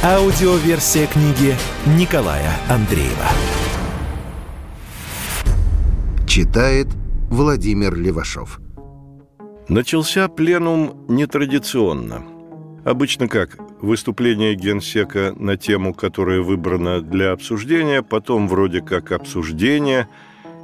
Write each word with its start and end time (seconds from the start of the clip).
Аудиоверсия 0.00 1.08
книги 1.08 1.56
Николая 1.98 2.52
Андреева. 2.70 3.26
Читает 6.24 6.86
Владимир 7.30 7.96
Левашов. 7.96 8.60
Начался 9.68 10.28
пленум 10.28 11.04
нетрадиционно. 11.08 12.22
Обычно 12.84 13.26
как? 13.26 13.58
Выступление 13.80 14.54
генсека 14.54 15.34
на 15.36 15.56
тему, 15.56 15.92
которая 15.92 16.42
выбрана 16.42 17.00
для 17.00 17.32
обсуждения, 17.32 18.04
потом 18.04 18.46
вроде 18.46 18.80
как 18.80 19.10
обсуждение, 19.10 20.06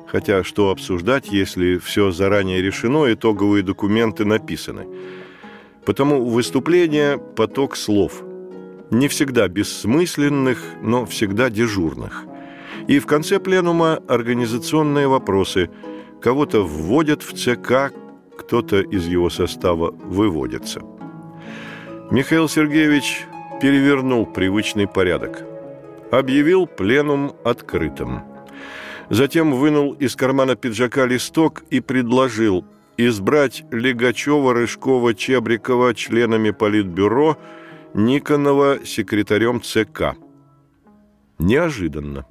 хотя 0.07 0.45
что 0.45 0.71
обсуждать, 0.71 1.27
если 1.33 1.79
все 1.79 2.13
заранее 2.13 2.63
решено, 2.63 3.13
итоговые 3.13 3.65
документы 3.65 4.25
написаны. 4.25 4.87
Потому 5.85 6.25
выступление– 6.25 7.19
поток 7.37 7.75
слов. 7.75 8.23
Не 8.95 9.09
всегда 9.09 9.49
бессмысленных, 9.49 10.61
но 10.81 11.05
всегда 11.05 11.51
дежурных. 11.51 12.27
И 12.87 13.01
в 13.01 13.07
конце 13.07 13.41
пленума 13.41 14.01
организационные 14.07 15.09
вопросы. 15.09 15.69
Кого-то 16.23 16.63
вводят 16.63 17.25
в 17.25 17.33
ЦК, 17.33 17.93
кто-то 18.39 18.83
из 18.83 19.09
его 19.09 19.31
состава 19.31 19.91
выводится. 19.91 20.81
Михаил 22.13 22.49
Сергеевич 22.49 23.25
перевернул 23.61 24.27
привычный 24.27 24.87
порядок. 24.87 25.43
Объявил 26.13 26.69
пленум 26.69 27.35
открытым. 27.45 28.23
Затем 29.11 29.55
вынул 29.55 29.95
из 29.95 30.15
кармана 30.15 30.55
пиджака 30.55 31.05
листок 31.05 31.65
и 31.69 31.81
предложил 31.81 32.65
избрать 32.97 33.65
Легачева, 33.73 34.55
Рыжкова, 34.55 35.15
Чебрикова 35.15 35.95
членами 35.95 36.53
Политбюро, 36.53 37.37
Никонова 37.95 38.85
секретарем 38.85 39.63
ЦК. 39.63 40.17
Неожиданно. 41.39 42.27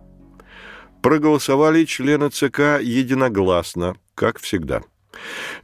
Проголосовали 1.02 1.86
члены 1.86 2.30
ЦК 2.30 2.80
единогласно, 2.82 3.96
как 4.16 4.40
всегда. 4.40 4.84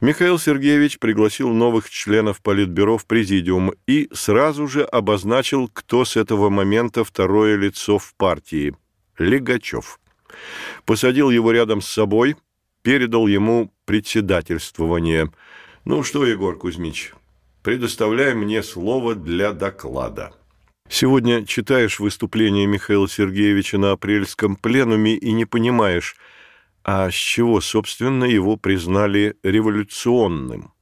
Михаил 0.00 0.38
Сергеевич 0.38 0.98
пригласил 0.98 1.50
новых 1.50 1.90
членов 1.90 2.40
Политбюро 2.40 2.98
в 2.98 3.06
президиум 3.06 3.72
и 3.86 4.08
сразу 4.12 4.66
же 4.66 4.84
обозначил, 4.84 5.68
кто 5.68 6.04
с 6.04 6.16
этого 6.16 6.48
момента 6.48 7.04
второе 7.04 7.56
лицо 7.56 7.98
в 7.98 8.14
партии– 8.14 8.74
Легачев. 9.18 10.00
Посадил 10.84 11.30
его 11.30 11.52
рядом 11.52 11.80
с 11.80 11.86
собой– 11.86 12.36
передал 12.82 13.26
ему 13.26 13.72
председательствование. 13.84 15.30
«Ну 15.84 16.02
что, 16.02 16.24
Егор 16.26 16.56
Кузьмич, 16.56 17.12
предоставляй 17.62 18.34
мне 18.34 18.62
слово 18.62 19.14
для 19.14 19.52
доклада». 19.52 20.32
Сегодня 20.88 21.46
читаешь 21.46 22.00
выступление 22.00 22.66
Михаила 22.66 23.08
Сергеевича 23.08 23.78
на 23.78 23.92
апрельском 23.92 24.56
пленуме 24.56 25.14
и 25.14 25.30
не 25.30 25.44
понимаешь, 25.44 26.16
а 26.82 27.10
с 27.10 27.14
чего, 27.14 27.60
собственно, 27.60 28.24
его 28.24 28.56
признали 28.56 29.36
революционным. 29.44 30.72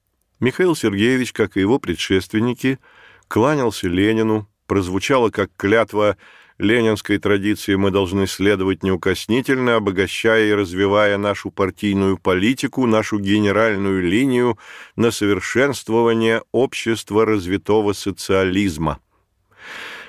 Михаил 0.40 0.74
Сергеевич, 0.74 1.32
как 1.32 1.56
и 1.56 1.60
его 1.60 1.78
предшественники, 1.78 2.78
кланялся 3.26 3.88
Ленину, 3.88 4.48
прозвучало 4.66 5.30
как 5.30 5.50
клятва 5.56 6.16
ленинской 6.58 7.18
традиции 7.18 7.74
мы 7.76 7.90
должны 7.90 8.26
следовать 8.26 8.82
неукоснительно, 8.82 9.76
обогащая 9.76 10.48
и 10.48 10.52
развивая 10.52 11.16
нашу 11.16 11.50
партийную 11.50 12.18
политику, 12.18 12.86
нашу 12.86 13.18
генеральную 13.18 14.02
линию 14.02 14.58
на 14.96 15.10
совершенствование 15.10 16.42
общества 16.52 17.24
развитого 17.24 17.92
социализма. 17.92 18.98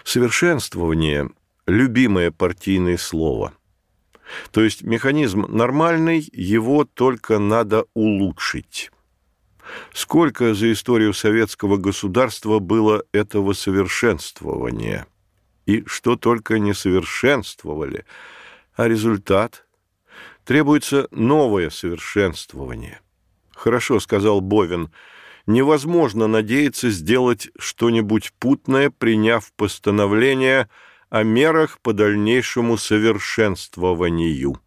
Совершенствование– 0.03 1.29
любимое 1.67 2.31
партийное 2.31 2.97
слово. 2.97 3.53
То 4.51 4.63
есть 4.63 4.83
механизм 4.83 5.45
нормальный, 5.47 6.27
его 6.31 6.83
только 6.83 7.39
надо 7.39 7.85
улучшить. 7.93 8.91
Сколько 9.93 10.55
за 10.55 10.71
историю 10.71 11.13
советского 11.13 11.77
государства 11.77 12.57
было 12.57 13.03
этого 13.11 13.53
совершенствования– 13.53 15.05
и 15.69 15.83
что 15.85 16.15
только 16.15 16.57
не 16.57 16.73
совершенствовали, 16.73 18.03
а 18.75 18.87
результат 18.87 19.67
требуется 20.43 21.07
новое 21.11 21.69
совершенствование. 21.69 23.01
Хорошо, 23.53 23.99
сказал 23.99 24.41
Бовин, 24.41 24.89
невозможно 25.45 26.25
надеяться 26.25 26.89
сделать 26.89 27.49
что-нибудь 27.59 28.33
путное, 28.39 28.89
приняв 28.89 29.53
постановление 29.53 30.69
о 31.11 31.21
мерах 31.21 31.77
по 31.81 31.93
дальнейшему 31.93 32.75
совершенствованию. 32.75 34.59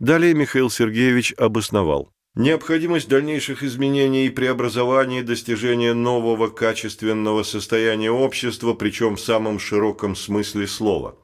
Далее 0.00 0.34
Михаил 0.34 0.70
Сергеевич 0.70 1.34
обосновал. 1.38 2.12
Необходимость 2.38 3.08
дальнейших 3.08 3.64
изменений 3.64 4.26
и 4.26 4.30
преобразований, 4.30 5.22
достижения 5.22 5.92
нового 5.92 6.46
качественного 6.46 7.42
состояния 7.42 8.12
общества, 8.12 8.74
причем 8.74 9.16
в 9.16 9.20
самом 9.20 9.58
широком 9.58 10.14
смысле 10.14 10.68
слова. 10.68 11.16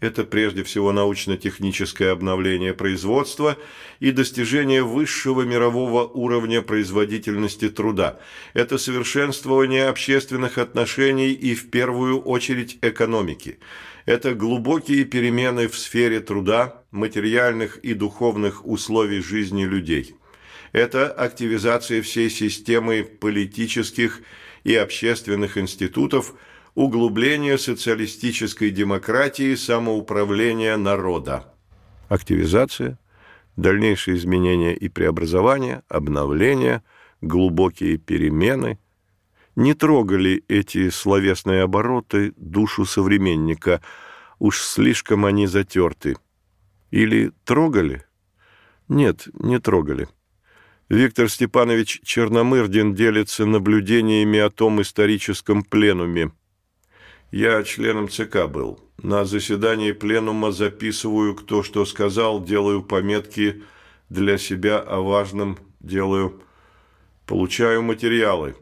Это 0.00 0.24
прежде 0.24 0.64
всего 0.64 0.90
научно-техническое 0.90 2.12
обновление 2.12 2.72
производства 2.72 3.58
и 4.00 4.10
достижение 4.10 4.82
высшего 4.82 5.42
мирового 5.42 6.06
уровня 6.06 6.62
производительности 6.62 7.68
труда. 7.68 8.18
Это 8.54 8.78
совершенствование 8.78 9.88
общественных 9.88 10.56
отношений 10.56 11.32
и, 11.32 11.54
в 11.54 11.70
первую 11.70 12.22
очередь, 12.22 12.78
экономики. 12.80 13.58
Это 14.06 14.34
глубокие 14.34 15.04
перемены 15.04 15.68
в 15.68 15.76
сфере 15.76 16.20
труда, 16.20 16.84
материальных 16.90 17.76
и 17.78 17.92
духовных 17.92 18.66
условий 18.66 19.20
жизни 19.20 19.64
людей 19.64 20.16
это 20.74 21.08
активизация 21.08 22.02
всей 22.02 22.28
системы 22.28 23.04
политических 23.04 24.20
и 24.64 24.74
общественных 24.74 25.56
институтов, 25.56 26.34
углубление 26.74 27.58
социалистической 27.58 28.72
демократии, 28.72 29.54
самоуправления 29.54 30.76
народа. 30.76 31.44
Активизация, 32.08 32.98
дальнейшие 33.56 34.16
изменения 34.16 34.74
и 34.74 34.88
преобразования, 34.88 35.84
обновления, 35.88 36.82
глубокие 37.20 37.96
перемены 37.96 38.80
не 39.54 39.74
трогали 39.74 40.42
эти 40.48 40.90
словесные 40.90 41.62
обороты 41.62 42.32
душу 42.36 42.84
современника, 42.84 43.80
уж 44.40 44.60
слишком 44.60 45.24
они 45.24 45.46
затерты. 45.46 46.16
Или 46.90 47.30
трогали? 47.44 48.02
Нет, 48.88 49.28
не 49.34 49.60
трогали. 49.60 50.08
Виктор 50.90 51.30
Степанович 51.30 52.00
Черномырдин 52.04 52.94
делится 52.94 53.46
наблюдениями 53.46 54.38
о 54.38 54.50
том 54.50 54.82
историческом 54.82 55.62
пленуме. 55.62 56.32
Я 57.30 57.62
членом 57.62 58.10
ЦК 58.10 58.46
был. 58.46 58.78
На 59.02 59.24
заседании 59.24 59.92
пленума 59.92 60.52
записываю, 60.52 61.34
кто 61.34 61.62
что 61.62 61.86
сказал, 61.86 62.44
делаю 62.44 62.82
пометки 62.82 63.62
для 64.10 64.36
себя 64.36 64.78
о 64.78 65.00
важном, 65.00 65.58
делаю, 65.80 66.42
получаю 67.26 67.82
материалы. 67.82 68.54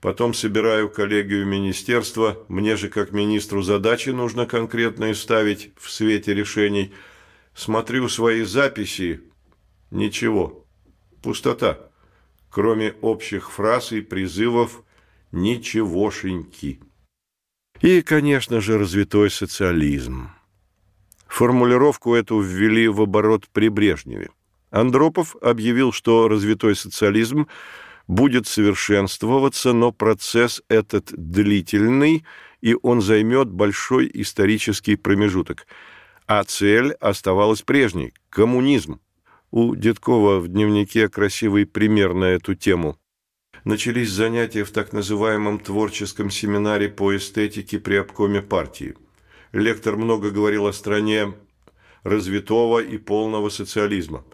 Потом 0.00 0.32
собираю 0.32 0.88
коллегию 0.88 1.46
министерства. 1.46 2.38
Мне 2.48 2.76
же, 2.76 2.88
как 2.88 3.12
министру, 3.12 3.60
задачи 3.60 4.08
нужно 4.08 4.46
конкретные 4.46 5.14
ставить 5.14 5.72
в 5.76 5.90
свете 5.90 6.32
решений. 6.32 6.94
Смотрю 7.54 8.08
свои 8.08 8.44
записи. 8.44 9.20
Ничего. 9.90 10.66
Пустота. 11.22 11.78
Кроме 12.50 12.92
общих 13.00 13.50
фраз 13.50 13.92
и 13.92 14.00
призывов 14.00 14.82
«ничегошеньки». 15.32 16.80
И, 17.80 18.02
конечно 18.02 18.60
же, 18.60 18.78
развитой 18.78 19.30
социализм. 19.30 20.30
Формулировку 21.26 22.14
эту 22.14 22.40
ввели 22.40 22.88
в 22.88 23.00
оборот 23.00 23.48
при 23.52 23.68
Брежневе. 23.68 24.30
Андропов 24.70 25.36
объявил, 25.40 25.92
что 25.92 26.28
развитой 26.28 26.76
социализм 26.76 27.46
будет 28.08 28.46
совершенствоваться, 28.46 29.72
но 29.72 29.92
процесс 29.92 30.62
этот 30.68 31.12
длительный, 31.12 32.24
и 32.60 32.76
он 32.82 33.00
займет 33.00 33.48
большой 33.48 34.10
исторический 34.12 34.96
промежуток. 34.96 35.66
а 36.26 36.44
цель 36.44 36.92
оставалась 37.00 37.62
прежней– 37.62 38.14
коммунизм. 38.30 39.00
У 39.52 39.74
Дедкова 39.74 40.38
в 40.38 40.46
дневнике 40.46 41.08
красивый 41.08 41.66
пример 41.66 42.14
на 42.14 42.26
эту 42.26 42.54
тему. 42.54 42.96
Начались 43.64 44.10
занятия 44.10 44.62
в 44.62 44.70
так 44.70 44.92
называемом 44.92 45.58
творческом 45.58 46.30
семинаре 46.30 46.88
по 46.88 47.16
эстетике 47.16 47.80
при 47.80 47.96
обкоме 47.96 48.42
партии. 48.42 48.94
Лектор 49.50 49.96
много 49.96 50.30
говорил 50.30 50.68
о 50.68 50.72
стране 50.72 51.34
развитого 52.04 52.78
и 52.78 52.96
полного 52.96 53.48
социализма. 53.48 54.24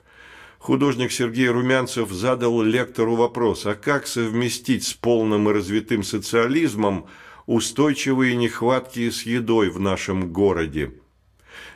Художник 0.58 1.10
Сергей 1.10 1.48
Румянцев 1.48 2.10
задал 2.10 2.60
лектору 2.60 3.16
вопрос, 3.16 3.64
а 3.64 3.74
как 3.74 4.06
совместить 4.06 4.84
с 4.84 4.92
полным 4.92 5.48
и 5.48 5.52
развитым 5.54 6.02
социализмом 6.02 7.06
устойчивые 7.46 8.36
нехватки 8.36 9.08
с 9.08 9.22
едой 9.22 9.70
в 9.70 9.80
нашем 9.80 10.30
городе? 10.30 10.92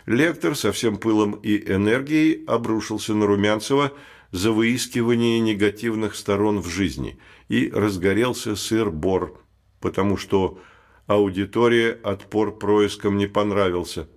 Лектор 0.07 0.57
со 0.57 0.73
всем 0.73 0.97
пылом 0.97 1.33
и 1.35 1.57
энергией 1.73 2.45
обрушился 2.47 3.15
на 3.15 3.27
Румянцева 3.27 3.93
за 4.33 4.53
выискивание 4.53 5.41
негативных 5.41 6.15
сторон 6.15 6.61
в 6.61 6.69
жизни 6.69 7.19
и 7.49 7.71
разгорелся 7.71 8.57
сыр-бор, 8.57 9.41
потому 9.81 10.17
что 10.17 10.61
аудитория 11.07 11.99
отпор 12.03 12.57
проискам 12.57 13.19
не 13.19 13.27
понравился, 13.27 14.09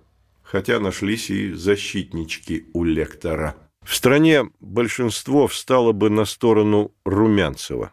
хотя 0.42 0.78
нашлись 0.78 1.30
и 1.30 1.52
защитнички 1.52 2.66
у 2.72 2.84
лектора. 2.84 3.56
В 3.82 3.94
стране 3.94 4.50
большинство 4.60 5.46
встало 5.46 5.92
бы 5.92 6.08
на 6.10 6.24
сторону 6.24 6.94
Румянцева. 7.04 7.92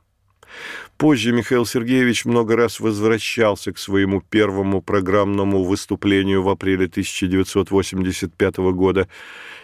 Позже 1.02 1.32
Михаил 1.32 1.66
Сергеевич 1.66 2.26
много 2.26 2.56
раз 2.56 2.80
возвращался 2.80 3.74
к 3.74 3.80
своему 3.80 4.22
первому 4.22 4.84
программному 4.84 5.64
выступлению 5.64 6.44
в 6.44 6.50
апреле 6.50 6.86
1985 6.86 8.58
года 8.58 9.10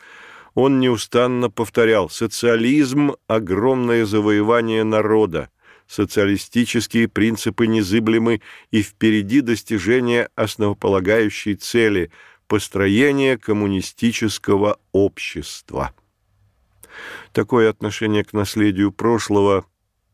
он 0.55 0.81
неустанно 0.81 1.51
повторял 1.51 2.11
«социализм– 2.11 3.13
огромное 3.27 4.05
завоевание 4.07 4.85
народа, 4.85 5.51
социалистические 5.87 7.09
принципы 7.09 7.67
незыблемы 7.67 8.41
и 8.71 8.83
впереди 8.83 9.41
достижения 9.41 10.29
основополагающей 10.35 11.55
цели– 11.55 12.11
построения 12.47 13.37
коммунистического 13.37 14.79
общества». 14.93 15.93
Такое 17.33 17.71
отношение 17.71 18.25
к 18.25 18.33
наследию 18.33 18.91
прошлого 18.91 19.67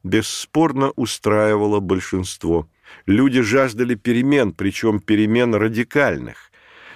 бесспорно 0.02 0.90
устраивало 0.96 1.80
большинство. 1.80 2.68
Люди 3.06 3.40
жаждали 3.40 3.94
перемен, 3.94 4.52
причем 4.52 5.00
перемен 5.00 5.54
радикальных, 5.54 6.50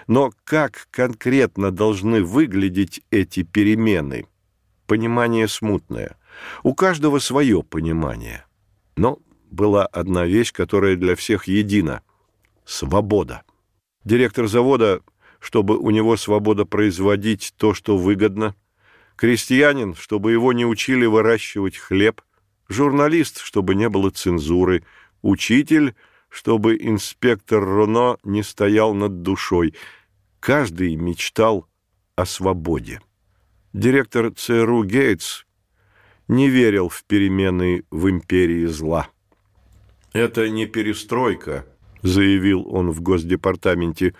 но 0.08 0.32
как 0.44 0.88
конкретно 0.90 1.70
должны 1.70 2.24
выглядеть 2.24 3.02
эти 3.10 3.42
перемены? 3.42 4.26
Понимание 4.86 5.46
смутное. 5.46 6.16
У 6.62 6.74
каждого 6.74 7.18
свое 7.18 7.62
понимание. 7.62 8.46
Но 8.96 9.18
была 9.50 9.86
одна 9.86 10.24
вещь, 10.24 10.52
которая 10.52 10.96
для 10.96 11.14
всех 11.14 11.46
едина– 11.46 12.02
свобода. 12.64 13.42
Директор 14.02 14.48
завода, 14.48 15.02
чтобы 15.40 15.76
у 15.76 15.90
него 15.90 16.16
свобода 16.16 16.64
производить 16.64 17.52
то, 17.58 17.74
что 17.74 17.98
выгодно, 17.98 18.54
крестьянин, 19.14 19.94
чтобы 19.94 20.32
его 20.32 20.54
не 20.54 20.64
учили 20.64 21.04
выращивать 21.04 21.76
хлеб, 21.76 22.22
журналист, 22.68 23.40
чтобы 23.40 23.74
не 23.74 23.90
было 23.90 24.10
цензуры, 24.10 24.84
учитель, 25.20 25.94
чтобы 26.30 26.76
инспектор 26.78 27.62
Руно 27.62 28.16
не 28.24 28.42
стоял 28.42 28.94
над 28.94 29.20
душой– 29.20 29.74
Каждый 30.40 30.94
мечтал 30.96 31.66
о 32.16 32.24
свободе. 32.24 33.00
Директор 33.72 34.32
ЦРУ 34.32 34.84
Гейтс 34.84 35.44
не 36.28 36.48
верил 36.48 36.88
в 36.88 37.04
перемены 37.04 37.84
в 37.90 38.08
империи 38.08 38.66
зла. 38.66 39.08
«Это 40.12 40.48
не 40.48 40.66
перестройка»,– 40.66 41.66
заявил 42.02 42.66
он 42.68 42.90
в 42.90 43.00
Госдепартаменте, 43.02 44.14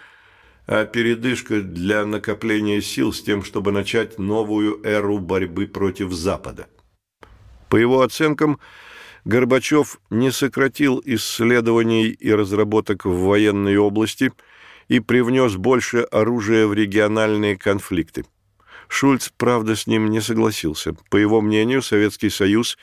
а 0.67 0.85
передышка 0.85 1.63
для 1.63 2.05
накопления 2.05 2.83
сил 2.83 3.13
с 3.13 3.23
тем, 3.23 3.43
чтобы 3.43 3.73
начать 3.73 4.19
новую 4.19 4.85
эру 4.85 5.19
борьбы 5.19 5.67
против 5.67 6.13
Запада. 6.13 6.67
По 7.71 7.77
его 7.77 8.03
оценкам, 8.03 8.59
Горбачев 9.25 10.01
не 10.11 10.31
сократил 10.31 11.01
исследований 11.05 12.09
и 12.09 12.33
разработок 12.33 13.05
в 13.05 13.19
военной 13.21 13.77
области– 13.77 14.33
и 14.89 15.01
привнес 15.01 15.57
больше 15.57 16.01
оружия 16.01 16.67
в 16.67 16.75
региональные 16.75 17.57
конфликты. 17.57 18.25
Шульц, 18.89 19.31
правда, 19.37 19.77
с 19.77 19.87
ним 19.87 20.11
не 20.11 20.21
согласился. 20.21 20.97
По 21.11 21.17
его 21.17 21.41
мнению, 21.41 21.83
Советский 21.83 22.31
Союз 22.31 22.79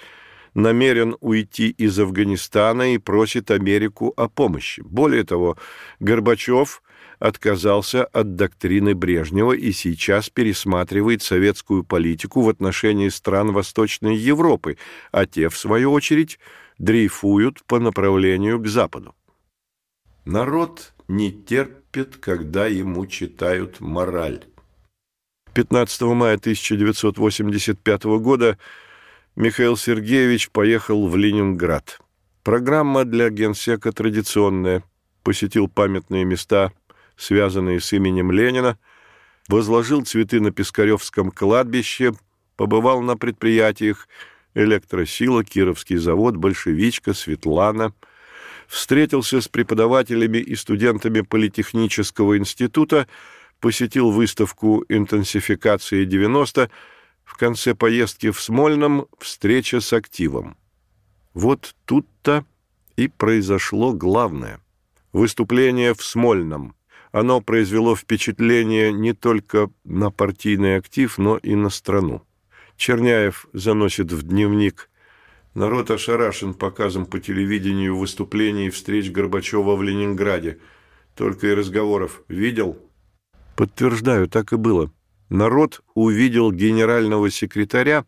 намерен 0.54 1.16
уйти 1.20 1.70
из 1.70 2.00
Афганистана 2.00 2.94
и 2.94 2.98
просит 2.98 3.52
Америку 3.52 4.14
о 4.16 4.30
помощи. 4.30 4.82
Более 4.86 5.24
того, 5.24 5.58
Горбачев 6.00 6.82
отказался 7.20 8.06
от 8.06 8.36
доктрины 8.36 8.94
Брежнева 8.94 9.54
и 9.54 9.72
сейчас 9.72 10.30
пересматривает 10.30 11.24
советскую 11.24 11.84
политику 11.84 12.42
в 12.42 12.50
отношении 12.50 13.10
стран 13.10 13.52
Восточной 13.52 14.16
Европы, 14.16 14.78
а 15.12 15.26
те, 15.26 15.50
в 15.50 15.58
свою 15.58 15.92
очередь, 15.92 16.40
дрейфуют 16.78 17.64
по 17.66 17.80
направлению 17.80 18.60
к 18.60 18.68
Западу. 18.68 19.16
Народ 20.26 20.94
не 21.08 21.32
терпит, 21.32 22.18
когда 22.18 22.68
ему 22.68 23.06
читают 23.06 23.80
мораль. 23.80 24.44
15 25.54 26.02
мая 26.02 26.36
1985 26.36 28.04
года 28.20 28.58
Михаил 29.36 29.78
Сергеевич 29.78 30.50
поехал 30.50 31.08
в 31.08 31.16
Ленинград. 31.16 32.00
Программа 32.44 33.06
для 33.06 33.30
генсека 33.30 33.92
традиционная. 33.92 34.84
Посетил 35.24 35.68
памятные 35.68 36.26
места, 36.26 36.72
связанные 37.16 37.80
с 37.80 37.92
именем 37.94 38.32
Ленина, 38.32 38.78
возложил 39.48 40.06
цветы 40.06 40.40
на 40.40 40.52
Пискаревском 40.52 41.32
кладбище, 41.32 42.14
побывал 42.56 43.02
на 43.02 43.18
предприятиях 43.18 44.08
«Электросила», 44.54 45.44
«Кировский 45.44 45.98
завод», 45.98 46.36
«Большевичка», 46.36 47.14
«Светлана», 47.14 47.94
встретился 48.68 49.42
с 49.42 49.48
преподавателями 49.48 50.38
и 50.38 50.56
студентами 50.56 51.22
Политехнического 51.22 52.38
института, 52.38 53.08
посетил 53.60 54.12
выставку 54.12 54.84
«Интенсификация 54.90 56.06
90», 56.06 56.70
в 57.26 57.38
конце 57.38 57.76
поездки 57.76 58.32
в 58.32 58.40
Смольном 58.40 59.08
встреча 59.20 59.82
с 59.82 59.92
активом. 59.94 60.56
Вот 61.34 61.76
тут-то 61.86 62.46
и 62.96 63.08
произошло 63.08 63.94
главное. 63.94 64.62
Выступление 65.12 65.94
в 65.94 66.04
Смольном. 66.04 66.76
Оно 67.12 67.42
произвело 67.42 67.96
впечатление 67.96 68.94
не 68.94 69.14
только 69.14 69.70
на 69.84 70.12
партийный 70.12 70.78
актив, 70.78 71.18
но 71.18 71.38
и 71.38 71.56
на 71.56 71.70
страну. 71.70 72.22
Черняев 72.78 73.48
заносит 73.54 74.12
в 74.12 74.24
дневник 74.24 74.90
Народ 75.56 75.90
ошарашен 75.90 76.54
показом 76.54 77.06
по 77.06 77.20
телевидению 77.20 77.98
выступлений 77.98 78.68
и 78.68 78.70
встреч 78.70 79.10
Горбачева 79.10 79.76
в 79.76 79.82
Ленинграде. 79.82 80.60
Только 81.16 81.48
и 81.48 81.54
разговоров. 81.54 82.24
Видел? 82.28 82.78
Подтверждаю, 83.56 84.28
так 84.28 84.52
и 84.52 84.58
было. 84.58 84.92
Народ 85.30 85.82
увидел 85.94 86.52
генерального 86.52 87.32
секретаря, 87.32 88.06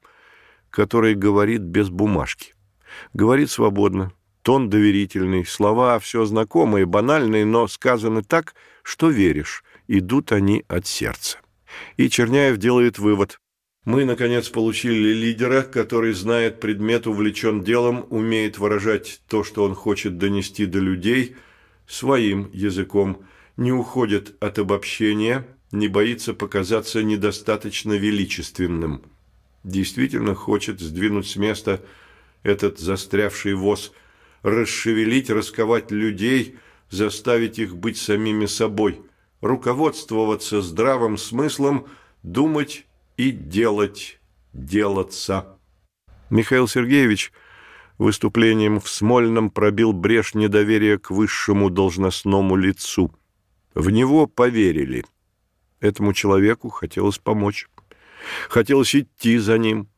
который 0.69 1.15
говорит 1.15 1.61
без 1.61 1.89
бумажки. 1.89 2.53
Говорит 3.13 3.49
свободно, 3.49 4.11
Тон 4.41 4.69
доверительный, 4.69 5.45
слова 5.45 5.99
все 5.99 6.25
знакомые, 6.25 6.85
банальные, 6.85 7.45
но 7.45 7.67
сказаны 7.67 8.23
так, 8.23 8.55
что 8.83 9.09
веришь. 9.09 9.63
Идут 9.87 10.33
они 10.33 10.65
от 10.67 10.85
сердца. 10.85 11.39
И 11.95 12.09
Черняев 12.09 12.57
делает 12.57 12.99
вывод. 12.99 13.39
Мы, 13.87 14.03
наконец, 14.03 14.49
получили 14.49 15.13
лидера, 15.13 15.61
который 15.61 16.11
знает 16.11 16.59
предмет, 16.59 17.07
увлечен 17.07 17.63
делом, 17.63 18.05
умеет 18.09 18.57
выражать 18.57 19.21
то, 19.29 19.45
что 19.45 19.63
он 19.63 19.75
хочет 19.75 20.17
донести 20.17 20.65
до 20.65 20.79
людей, 20.79 21.37
своим 21.87 22.49
языком, 22.51 23.23
не 23.55 23.71
уходит 23.71 24.35
от 24.43 24.59
обобщения, 24.59 25.47
не 25.71 25.87
боится 25.87 26.33
показаться 26.33 27.01
недостаточно 27.01 27.93
величественным. 27.93 29.03
Действительно 29.63 30.35
хочет 30.35 30.81
сдвинуть 30.81 31.29
с 31.29 31.37
места 31.37 31.81
этот 32.43 32.79
застрявший 32.79 33.53
воз– 33.53 33.93
расшевелить, 34.41 35.29
расковать 35.29 35.91
людей, 35.91 36.57
заставить 36.89 37.57
их 37.57 37.77
быть 37.77 37.95
самими 37.95 38.47
собой, 38.47 38.99
руководствоваться 39.39 40.61
здравым 40.61 41.17
смыслом, 41.17 41.87
думать 42.21 42.83
и 43.17 43.31
делать, 43.31 44.19
делаться. 44.53 45.57
Михаил 46.29 46.67
Сергеевич 46.67 47.31
выступлением 47.97 48.79
в 48.79 48.87
Смольном 48.87 49.49
пробил 49.49 49.91
брешь 49.91 50.35
недоверия 50.35 50.97
к 50.97 51.11
высшему 51.11 51.69
должностному 51.69 52.55
лицу. 52.55 53.13
В 53.73 53.89
него 53.89 54.27
поверили. 54.27 55.05
Этому 55.79 56.13
человеку 56.13 56.69
хотелось 56.69 57.17
помочь. 57.17 57.67
Хотелось 58.49 58.95
идти 58.95 59.37
за 59.37 59.57
ним– 59.57 59.89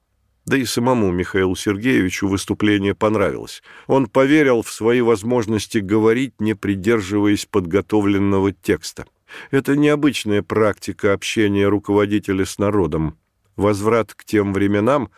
да 0.49 0.57
и 0.57 0.65
самому 0.65 1.11
Михаилу 1.11 1.55
Сергеевичу 1.55 2.27
выступление 2.27 2.95
понравилось. 2.95 3.61
Он 3.85 4.07
поверил 4.07 4.63
в 4.63 4.71
свои 4.71 4.99
возможности 4.99 5.77
говорить, 5.77 6.41
не 6.41 6.55
придерживаясь 6.55 7.45
подготовленного 7.45 8.51
текста. 8.51 9.05
Это 9.51 9.75
необычная 9.75 10.41
практика 10.41 11.13
общения 11.13 11.67
руководителя 11.67 12.45
с 12.45 12.57
народом. 12.57 13.17
Возврат 13.55 14.13
к 14.13 14.23
тем 14.23 14.53
временам, 14.53 15.09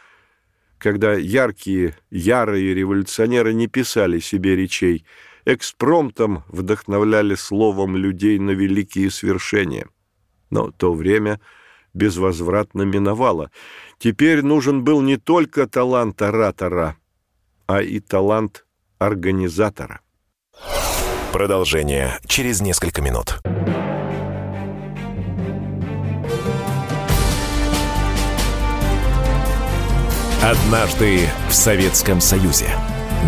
когда 0.78 1.14
яркие, 1.14 1.96
ярые 2.10 2.74
революционеры 2.74 3.54
не 3.54 3.68
писали 3.68 4.20
себе 4.20 4.56
речей, 4.56 5.06
экспромтом 5.46 6.44
вдохновляли 6.48 7.36
словом 7.36 7.96
людей 7.96 8.40
на 8.40 8.52
великие 8.52 9.12
свершения. 9.12 9.88
Но 10.50 10.72
то 10.72 10.94
время 10.94 11.40
безвозвратно 11.94 12.84
миновало, 12.84 13.52
Теперь 14.02 14.42
нужен 14.42 14.84
был 14.84 15.02
не 15.02 15.18
только 15.18 15.68
талант 15.68 16.24
оратора, 16.24 16.98
а 17.68 17.84
и 17.84 18.00
талант 18.00 18.66
организатора. 18.98 20.02
Продолжение 21.32 22.18
через 22.26 22.62
несколько 22.62 23.04
минут. 23.04 23.40
Однажды 30.44 31.30
в 31.50 31.54
Советском 31.54 32.20
Союзе. 32.20 32.66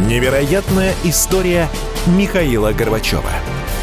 Невероятная 0.08 0.96
история 1.03 1.70
Михаила 2.08 2.74
Горбачева. 2.74 3.29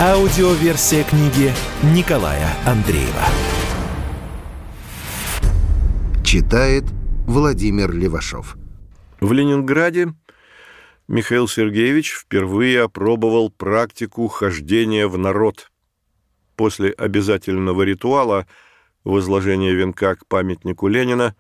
Аудиоверсия 0.01 1.05
книги 1.05 1.53
Николая 1.95 2.49
Андреева. 2.67 3.25
Читает 6.25 6.83
Владимир 7.29 7.93
Левашов. 7.93 8.57
В 9.21 9.31
Ленинграде 9.31 10.09
Михаил 11.07 11.47
Сергеевич 11.47 12.11
впервые 12.11 12.83
опробовал 12.83 13.49
практику 13.49 14.27
хождения 14.27 15.07
в 15.07 15.17
народ. 15.17 15.71
После 16.57 16.91
обязательного 16.91 17.83
ритуала 17.83 18.49
возложения 19.05 19.73
венка 19.73 20.17
к 20.17 20.27
памятнику 20.27 20.89
Ленина 20.89 21.37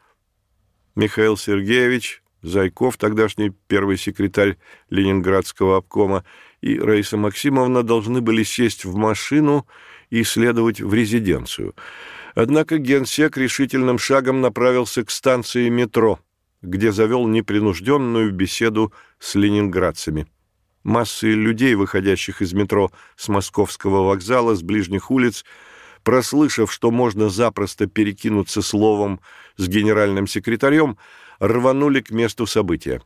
Михаил 0.95 1.37
Сергеевич, 1.37 2.23
Зайков, 2.43 2.97
тогдашний 2.97 3.53
первый 3.69 3.97
секретарь 3.97 4.57
Ленинградского 4.89 5.79
обкома, 5.79 6.25
и 6.61 6.79
Раиса 6.79 7.17
Максимовна 7.17 7.83
должны 7.83 8.21
были 8.21 8.43
сесть 8.43 8.85
в 8.85 8.95
машину 8.97 9.67
и 10.11 10.25
следовать 10.25 10.81
в 10.81 10.93
резиденцию– 10.95 11.75
Однако 12.35 12.79
генсек 12.79 13.37
решительным 13.37 13.99
шагом 13.99 14.41
направился 14.41 15.05
к 15.05 15.11
станции 15.11 15.69
метро, 15.69 16.21
где 16.63 16.93
завел 16.93 17.27
непринужденную 17.27 18.33
беседу 18.33 18.93
с 19.19 19.35
ленинградцами. 19.35 20.27
Массы 20.83 21.33
людей, 21.33 21.75
выходящих 21.75 22.41
из 22.41 22.53
метро 22.53 22.91
с 23.17 23.29
московского 23.29 24.07
вокзала, 24.07 24.55
с 24.55 24.63
ближних 24.63 25.11
улиц, 25.11 25.45
прослышав, 26.03 26.73
что 26.73 26.91
можно 26.91 27.29
запросто 27.29 27.87
перекинуться 27.87 28.63
словом 28.63 29.21
с 29.57 29.69
генеральным 29.69 30.27
секретарем, 30.27 30.97
рванули 31.39 32.01
к 32.01 32.11
месту 32.11 32.47
события. 32.47 33.03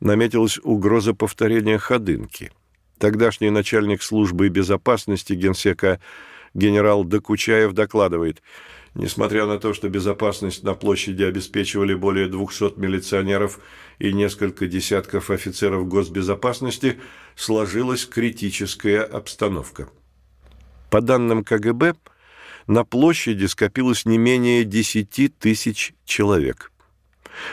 Наметилась 0.00 0.58
угроза 0.62 1.14
повторения 1.14 1.78
ходынки. 1.78 2.52
Тогдашний 2.98 3.50
начальник 3.50 4.02
службы 4.02 4.48
безопасности 4.48 5.32
генсека 5.32 6.00
генерал 6.54 7.04
Докучаев 7.04 7.72
докладывает, 7.72 8.42
несмотря 8.94 9.46
на 9.46 9.58
то, 9.58 9.74
что 9.74 9.88
безопасность 9.88 10.62
на 10.62 10.74
площади 10.74 11.22
обеспечивали 11.22 11.94
более 11.94 12.28
200 12.28 12.78
милиционеров 12.78 13.58
и 13.98 14.12
несколько 14.12 14.66
десятков 14.66 15.30
офицеров 15.30 15.88
госбезопасности, 15.88 17.00
сложилась 17.34 18.06
критическая 18.06 19.02
обстановка. 19.02 19.88
По 20.90 21.00
данным 21.00 21.42
КГБ, 21.42 21.94
на 22.66 22.84
площади 22.84 23.46
скопилось 23.46 24.04
не 24.04 24.18
менее 24.18 24.64
10 24.64 25.38
тысяч 25.38 25.94
человек. 26.04 26.72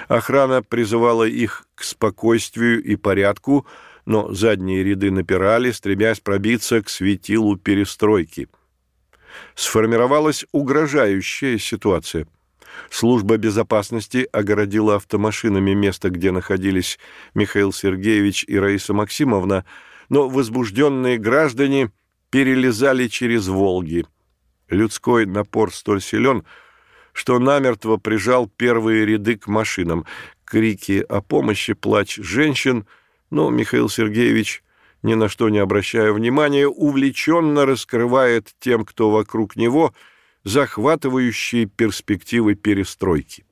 Охрана 0.08 0.62
призывала 0.62 1.24
их 1.24 1.66
к 1.76 1.84
спокойствию 1.84 2.84
и 2.84 2.96
порядку, 2.96 3.66
но 4.06 4.34
задние 4.34 4.84
ряды 4.84 5.12
напирали, 5.12 5.72
стремясь 5.72 6.20
пробиться 6.20 6.82
к 6.82 6.90
светилу 6.90 7.58
перестройки– 7.58 8.48
сформировалась 9.56 10.46
угрожающая 10.52 11.58
ситуация. 11.58 12.28
Служба 12.90 13.38
безопасности 13.38 14.28
огородила 14.32 14.96
автомашинами 14.96 15.74
место, 15.74 16.10
где 16.10 16.32
находились 16.32 17.00
Михаил 17.34 17.74
Сергеевич 17.74 18.46
и 18.48 18.58
Раиса 18.58 18.94
Максимовна, 18.94 19.66
но 20.10 20.30
возбужденные 20.30 21.18
граждане 21.18 21.92
перелезали 22.30 23.08
через 23.08 23.48
Волги. 23.48 24.06
Людской 24.70 25.26
напор 25.26 25.74
столь 25.74 26.02
силен, 26.02 26.44
что 27.14 27.40
намертво 27.40 27.98
прижал 27.98 28.48
первые 28.48 29.06
ряды 29.06 29.38
к 29.38 29.48
машинам. 29.48 30.06
Крики 30.46 31.06
о 31.08 31.22
помощи, 31.22 31.74
плач 31.74 32.16
женщин, 32.16 32.86
но 33.30 33.50
Михаил 33.50 33.90
Сергеевич 33.90 34.64
ни 35.04 35.14
на 35.14 35.30
что 35.30 35.50
не 35.50 35.60
обращая 35.60 36.12
внимания, 36.12 36.68
увлеченно 36.68 37.66
раскрывает 37.66 38.54
тем, 38.60 38.86
кто 38.86 39.12
вокруг 39.12 39.56
него, 39.56 39.94
захватывающие 40.44 41.66
перспективы 41.66 42.56
перестройки. 42.56 43.46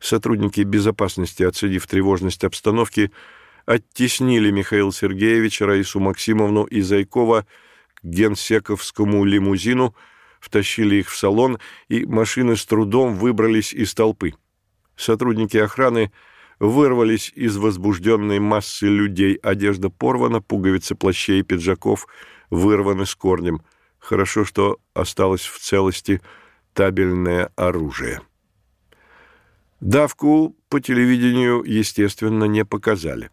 Сотрудники 0.00 0.60
безопасности, 0.60 1.42
оценив 1.42 1.86
тревожность 1.86 2.44
обстановки, 2.44 3.12
оттеснили 3.66 4.50
Михаила 4.50 4.92
Сергеевича, 4.92 5.66
Раису 5.66 6.00
Максимовну 6.00 6.64
и 6.64 6.80
Зайкова 6.80 7.46
к 7.94 8.04
генсековскому 8.04 9.24
лимузину, 9.24 9.94
втащили 10.42 10.96
их 10.96 11.08
в 11.08 11.16
салон, 11.16 11.58
и 11.88 12.04
машины 12.04 12.56
с 12.56 12.66
трудом 12.66 13.14
выбрались 13.14 13.72
из 13.72 13.94
толпы. 13.94 14.34
Сотрудники 14.96 15.56
охраны– 15.56 16.12
вырвались 16.62 17.32
из 17.34 17.56
возбужденной 17.56 18.38
массы 18.38 18.86
людей. 18.86 19.34
Одежда 19.34 19.90
порвана, 19.90 20.40
пуговицы 20.40 20.94
плащей 20.94 21.40
и 21.40 21.42
пиджаков 21.42 22.06
вырваны 22.50 23.04
с 23.04 23.16
корнем. 23.16 23.62
Хорошо, 23.98 24.44
что 24.44 24.78
осталось 24.94 25.42
в 25.42 25.58
целости 25.58 26.20
табельное 26.72 27.50
оружие. 27.56 28.20
Давку 29.80 30.56
по 30.68 30.80
телевидению, 30.80 31.64
естественно, 31.64 32.44
не 32.44 32.64
показали. 32.64 33.30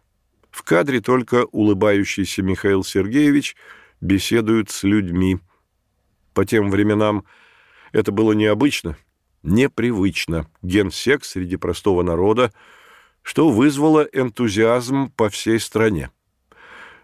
В 0.50 0.64
кадре 0.64 1.00
только 1.00 1.44
улыбающийся 1.44 2.42
Михаил 2.42 2.82
Сергеевич 2.82 3.54
беседует 4.00 4.70
с 4.70 4.82
людьми. 4.82 5.38
По 6.34 6.44
тем 6.44 6.70
временам 6.70 7.24
это 7.92 8.12
было 8.12 8.32
необычно, 8.32 8.96
непривычно. 9.42 10.46
Генсек 10.62 11.24
среди 11.24 11.56
простого 11.56 12.02
народа– 12.02 12.52
что 13.22 13.50
вызвало 13.50 14.06
энтузиазм 14.12 15.10
по 15.10 15.28
всей 15.28 15.60
стране. 15.60 16.10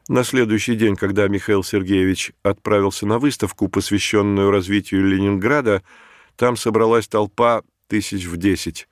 На 0.09 0.23
следующий 0.23 0.77
день, 0.77 0.97
когда 0.97 1.27
Михаил 1.29 1.65
Сергеевич 1.65 2.33
отправился 2.43 3.07
на 3.07 3.19
выставку, 3.19 3.69
посвященную 3.69 4.51
развитию 4.51 5.05
Ленинграда, 5.07 5.83
там 6.37 6.57
собралась 6.57 7.09
толпа 7.09 7.63
тысяч 7.89 8.27
в 8.27 8.37
десять. 8.37 8.89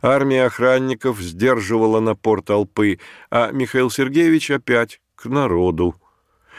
Армия 0.00 0.44
охранников 0.44 1.20
сдерживала 1.20 2.00
напор 2.00 2.40
толпы, 2.40 2.98
а 3.30 3.50
Михаил 3.50 3.90
Сергеевич 3.90 4.50
опять 4.50 5.00
к 5.16 5.26
народу. 5.26 5.96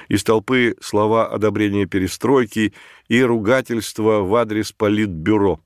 Из 0.10 0.24
толпы 0.26 0.76
слова 0.82 1.28
одобрения 1.28 1.86
перестройки 1.86 2.74
и 3.08 3.22
ругательства 3.22 4.20
в 4.20 4.36
адрес 4.36 4.74
политбюро. 4.74 5.62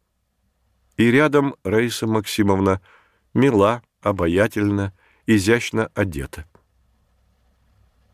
И 0.98 1.10
рядом 1.10 1.56
Раиса 1.64 2.06
Максимовна, 2.06 2.80
мила, 3.34 3.82
обаятельна, 4.02 4.94
изящно 5.26 5.90
одета. 5.96 6.46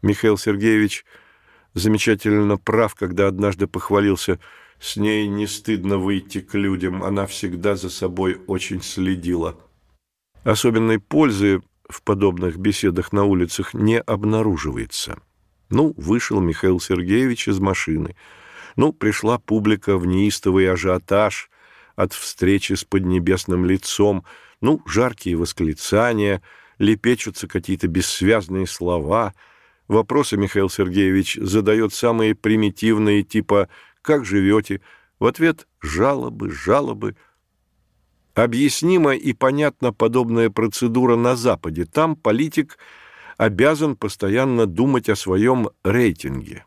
Михаил 0.01 0.37
Сергеевич 0.37 1.03
замечательно 1.73 2.57
прав, 2.57 2.95
когда 2.95 3.27
однажды 3.27 3.67
похвалился– 3.67 4.39
с 4.79 4.95
ней 4.95 5.27
не 5.27 5.45
стыдно 5.45 5.97
выйти 5.97 6.39
к 6.39 6.53
людям, 6.55 7.03
она 7.03 7.27
всегда 7.27 7.75
за 7.75 7.89
собой 7.89 8.41
очень 8.47 8.81
следила. 8.81 9.59
Особенной 10.43 10.99
пользы 10.99 11.61
в 11.89 12.01
подобных 12.01 12.57
беседах 12.57 13.11
на 13.11 13.25
улицах 13.25 13.73
не 13.73 13.99
обнаруживается. 13.99 15.19
Ну, 15.69 15.93
вышел 15.97 16.39
Михаил 16.39 16.79
Сергеевич 16.79 17.47
из 17.47 17.59
машины. 17.59 18.15
Ну, 18.75 18.93
пришла 18.93 19.37
публика 19.37 19.97
в 19.97 20.05
неистовый 20.05 20.71
ажиотаж 20.71 21.49
от 21.95 22.13
встречи 22.13 22.73
с 22.73 22.83
поднебесным 22.83 23.65
лицом. 23.65 24.25
Ну, 24.61 24.81
жаркие 24.85 25.35
восклицания, 25.35 26.41
лепечутся 26.77 27.47
какие-то 27.47 27.87
бессвязные 27.87 28.67
слова. 28.67 29.33
Вопросы 29.87 30.37
Михаил 30.37 30.69
Сергеевич 30.69 31.35
задает 31.35 31.93
самые 31.93 32.35
примитивные, 32.35 33.23
типа 33.23 33.69
как 34.01 34.25
живете?» 34.25 34.81
В 35.19 35.25
ответ 35.25 35.67
жалобы, 35.81 36.49
жалобы. 36.49 37.15
Объяснима 38.33 39.15
и 39.15 39.33
понятна 39.33 39.91
подобная 39.91 40.49
процедура 40.49 41.17
на 41.17 41.35
Западе. 41.35 41.85
Там 41.85 42.15
политик 42.15 42.77
обязан 43.39 43.95
постоянно 43.95 44.67
думать 44.67 45.09
о 45.09 45.15
своем 45.15 45.69
рейтинге. 45.83 46.65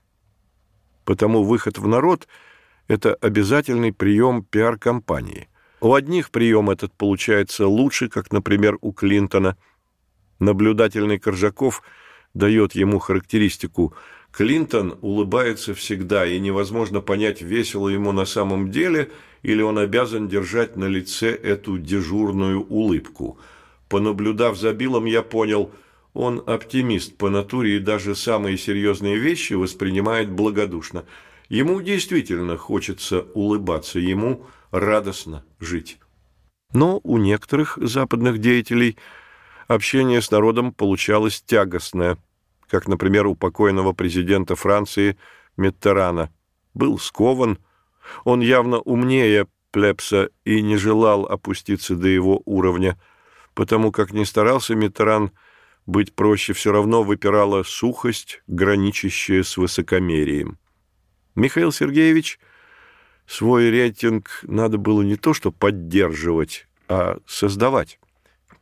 Потому 1.04 1.44
выход 1.44 1.78
в 1.78 1.86
народ– 1.86 2.26
это 2.88 3.14
обязательный 3.14 3.92
прием 3.92 4.42
пиар-компании. 4.42 5.48
У 5.80 5.94
одних 5.94 6.30
прием 6.30 6.70
этот 6.70 6.92
получается 6.94 7.68
лучше, 7.68 8.08
как, 8.08 8.32
например, 8.32 8.78
у 8.80 8.92
Клинтона. 8.92 9.56
Наблюдательный 10.40 11.18
Коржаков 11.18 11.82
дает 12.34 12.74
ему 12.74 12.98
характеристику– 12.98 13.94
Клинтон 14.32 14.98
улыбается 15.02 15.74
всегда, 15.74 16.26
и 16.26 16.40
невозможно 16.40 17.02
понять, 17.02 17.42
весело 17.42 17.90
ему 17.90 18.12
на 18.12 18.24
самом 18.24 18.70
деле, 18.70 19.10
или 19.42 19.60
он 19.60 19.78
обязан 19.78 20.26
держать 20.26 20.74
на 20.74 20.86
лице 20.86 21.34
эту 21.34 21.76
дежурную 21.76 22.62
улыбку. 22.62 23.38
Понаблюдав 23.90 24.56
за 24.56 24.72
Биллом, 24.72 25.04
я 25.04 25.20
понял, 25.20 25.70
он 26.14 26.42
оптимист 26.46 27.16
по 27.16 27.30
натуре 27.30 27.76
и 27.76 27.80
даже 27.80 28.14
самые 28.14 28.58
серьезные 28.58 29.16
вещи 29.16 29.54
воспринимает 29.54 30.30
благодушно. 30.30 31.04
Ему 31.48 31.80
действительно 31.80 32.56
хочется 32.56 33.26
улыбаться, 33.34 33.98
ему 33.98 34.46
радостно 34.70 35.44
жить. 35.60 35.98
Но 36.72 37.00
у 37.02 37.18
некоторых 37.18 37.78
западных 37.80 38.38
деятелей 38.38 38.96
общение 39.68 40.22
с 40.22 40.30
народом 40.30 40.72
получалось 40.72 41.42
тягостное– 41.42 42.18
как, 42.72 42.88
например, 42.88 43.26
у 43.26 43.34
покойного 43.34 43.92
президента 43.92 44.56
Франции 44.56 45.18
Миттерана. 45.58 46.32
Был 46.72 46.98
скован, 46.98 47.58
он 48.24 48.40
явно 48.40 48.78
умнее 48.80 49.46
Плепса 49.72 50.30
и 50.46 50.62
не 50.62 50.78
желал 50.78 51.26
опуститься 51.26 51.96
до 51.96 52.08
его 52.08 52.40
уровня, 52.46 52.98
потому 53.52 53.92
как 53.92 54.14
не 54.14 54.24
старался 54.24 54.74
Миттеран 54.74 55.32
быть 55.86 56.14
проще, 56.14 56.52
все 56.52 56.72
равно 56.72 57.02
выпирала 57.02 57.62
сухость, 57.62 58.42
граничащая 58.46 59.42
с 59.42 59.56
высокомерием. 59.56 60.58
Михаил 61.34 61.72
Сергеевич 61.72 62.38
свой 63.26 63.70
рейтинг 63.70 64.40
надо 64.42 64.78
было 64.78 65.02
не 65.02 65.16
то 65.16 65.34
что 65.34 65.50
поддерживать, 65.50 66.66
а 66.88 67.18
создавать. 67.26 67.98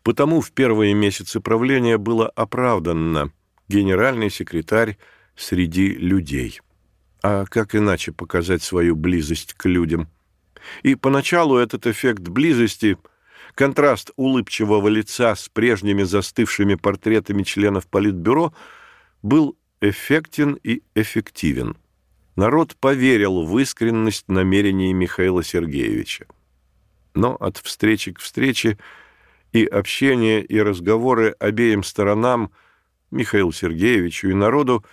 Потому 0.03 0.41
в 0.41 0.53
первые 0.53 0.95
месяцы 0.95 1.41
правления 1.41 1.99
было 1.99 2.29
оправданно– 2.29 3.33
генеральный 3.71 4.31
секретарь 4.31 4.99
среди 5.37 5.89
людей. 5.89 6.61
А 7.23 7.45
как 7.47 7.75
иначе 7.75 8.13
показать 8.13 8.63
свою 8.63 8.97
близость 8.97 9.55
к 9.55 9.67
людям? 9.67 10.09
И 10.83 10.95
поначалу 10.95 11.57
этот 11.57 11.87
эффект 11.87 12.23
близости, 12.29 12.99
контраст 13.61 14.11
улыбчивого 14.17 14.89
лица 14.89 15.37
с 15.37 15.51
прежними 15.51 16.03
застывшими 16.03 16.77
портретами 16.77 17.43
членов 17.43 17.87
Политбюро, 17.89 18.55
был 19.23 19.55
эффектен 19.83 20.59
и 20.63 20.83
эффективен. 20.95 21.77
Народ 22.37 22.75
поверил 22.77 23.45
в 23.45 23.59
искренность 23.59 24.29
намерений 24.29 24.95
Михаила 24.95 25.45
Сергеевича. 25.45 26.25
Но 27.13 27.35
от 27.35 27.59
встречи 27.59 28.13
к 28.13 28.21
встрече 28.21 28.79
и 29.53 29.67
общения, 29.67 30.41
и 30.41 30.59
разговоры 30.59 31.37
обеим 31.39 31.83
сторонам– 31.83 32.51
Михаилу 33.11 33.53
Сергеевичу 33.53 34.29
и 34.29 34.33
народу 34.33 34.87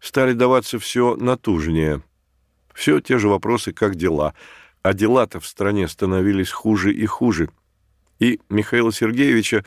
стали 0.00 0.32
даваться 0.32 0.78
все 0.78 1.16
натужнее. 1.16 2.02
Все 2.72 3.00
те 3.00 3.18
же 3.18 3.28
вопросы, 3.28 3.74
как 3.74 3.96
дела. 3.96 4.32
А 4.82 4.94
дела-то 4.94 5.38
в 5.38 5.46
стране 5.46 5.86
становились 5.86 6.50
хуже 6.50 6.94
и 6.94 7.04
хуже. 7.04 7.50
И 8.18 8.40
Михаила 8.48 8.92
Сергеевича 8.92 9.64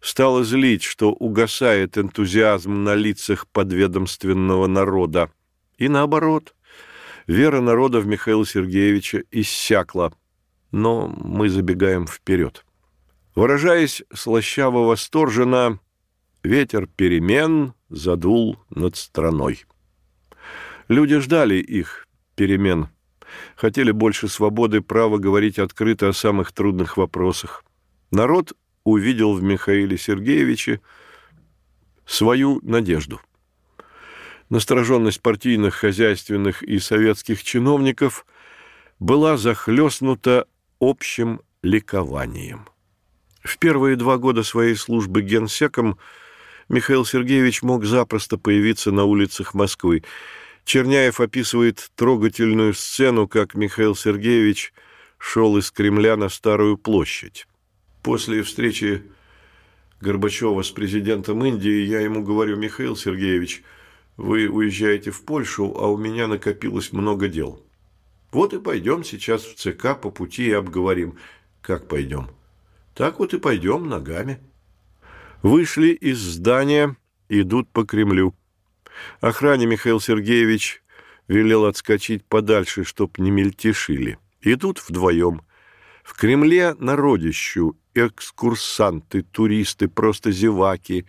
стало 0.00 0.44
злить, 0.44 0.82
что 0.82 1.12
угасает 1.12 1.98
энтузиазм 1.98 2.84
на 2.84 2.94
лицах 2.94 3.46
подведомственного 3.48 4.66
народа. 4.66 5.30
И 5.76 5.88
наоборот, 5.88 6.54
вера 7.26 7.60
народа 7.60 8.00
в 8.00 8.06
Михаила 8.06 8.46
Сергеевича 8.46 9.24
иссякла. 9.30 10.12
Но 10.70 11.08
мы 11.08 11.48
забегаем 11.48 12.06
вперед. 12.06 12.64
Выражаясь 13.34 14.02
слащаво-восторженно, 14.12 15.78
Ветер 16.44 16.86
перемен 16.86 17.74
задул 17.90 18.58
над 18.70 18.96
страной. 18.96 19.64
Люди 20.86 21.18
ждали 21.18 21.56
их, 21.56 22.06
перемен. 22.36 22.88
Хотели 23.56 23.90
больше 23.90 24.28
свободы, 24.28 24.80
права 24.80 25.18
говорить 25.18 25.58
открыто 25.58 26.08
о 26.08 26.12
самых 26.12 26.52
трудных 26.52 26.96
вопросах. 26.96 27.64
Народ 28.10 28.52
увидел 28.84 29.34
в 29.34 29.42
Михаиле 29.42 29.98
Сергеевиче 29.98 30.80
свою 32.06 32.60
надежду. 32.62 33.20
Настороженность 34.48 35.20
партийных, 35.20 35.74
хозяйственных 35.74 36.62
и 36.62 36.78
советских 36.78 37.42
чиновников 37.42 38.24
была 38.98 39.36
захлестнута 39.36 40.46
общим 40.80 41.40
ликованием. 41.62 42.68
В 43.42 43.58
первые 43.58 43.96
два 43.96 44.16
года 44.16 44.42
своей 44.42 44.74
службы 44.74 45.22
генсеком– 45.22 45.98
Михаил 46.68 47.06
Сергеевич 47.06 47.62
мог 47.62 47.84
запросто 47.84 48.36
появиться 48.36 48.92
на 48.92 49.04
улицах 49.04 49.54
Москвы. 49.54 50.04
Черняев 50.64 51.18
описывает 51.18 51.90
трогательную 51.94 52.74
сцену, 52.74 53.26
как 53.26 53.54
Михаил 53.54 53.96
Сергеевич 53.96 54.74
шел 55.16 55.56
из 55.56 55.70
Кремля 55.70 56.16
на 56.16 56.28
Старую 56.28 56.76
площадь. 56.76 57.47
После 58.08 58.42
встречи 58.42 59.02
Горбачева 60.00 60.62
с 60.62 60.70
президентом 60.70 61.44
Индии 61.44 61.84
я 61.84 62.00
ему 62.00 62.22
говорю, 62.22 62.56
Михаил 62.56 62.96
Сергеевич, 62.96 63.62
вы 64.16 64.48
уезжаете 64.48 65.10
в 65.10 65.22
Польшу, 65.26 65.74
а 65.76 65.88
у 65.88 65.98
меня 65.98 66.26
накопилось 66.26 66.94
много 66.94 67.28
дел. 67.28 67.62
Вот 68.32 68.54
и 68.54 68.60
пойдем 68.60 69.04
сейчас 69.04 69.42
в 69.44 69.56
ЦК 69.56 70.00
по 70.00 70.10
пути 70.10 70.46
и 70.46 70.52
обговорим. 70.52 71.18
Как 71.60 71.86
пойдем? 71.86 72.30
Так 72.94 73.18
вот 73.18 73.34
и 73.34 73.38
пойдем 73.38 73.90
ногами. 73.90 74.38
Вышли 75.42 75.88
из 75.88 76.18
здания, 76.18 76.96
идут 77.28 77.68
по 77.68 77.84
Кремлю. 77.84 78.34
Охране 79.20 79.66
Михаил 79.66 80.00
Сергеевич 80.00 80.82
велел 81.26 81.66
отскочить 81.66 82.24
подальше, 82.24 82.84
чтоб 82.84 83.18
не 83.18 83.30
мельтешили. 83.30 84.16
Идут 84.40 84.78
вдвоем. 84.78 85.42
В 86.08 86.14
Кремле 86.14 86.74
народищу, 86.78 87.76
экскурсанты, 87.92 89.22
туристы, 89.22 89.88
просто 89.88 90.32
зеваки. 90.32 91.04